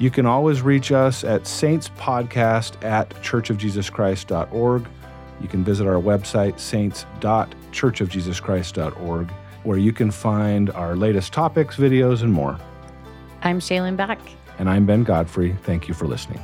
You 0.00 0.10
can 0.10 0.24
always 0.24 0.62
reach 0.62 0.92
us 0.92 1.24
at 1.24 1.42
saintspodcast 1.42 2.82
at 2.82 3.10
churchofjesuschrist.org. 3.22 4.86
You 5.42 5.48
can 5.48 5.62
visit 5.62 5.86
our 5.86 6.00
website, 6.00 6.58
saints.churchofjesuschrist.org, 6.58 9.30
where 9.62 9.78
you 9.78 9.92
can 9.92 10.10
find 10.10 10.70
our 10.70 10.96
latest 10.96 11.34
topics, 11.34 11.76
videos, 11.76 12.22
and 12.22 12.32
more. 12.32 12.58
I'm 13.42 13.60
Shaylin 13.60 13.98
Back. 13.98 14.20
And 14.58 14.70
I'm 14.70 14.86
Ben 14.86 15.04
Godfrey. 15.04 15.54
Thank 15.64 15.86
you 15.86 15.92
for 15.92 16.06
listening. 16.06 16.40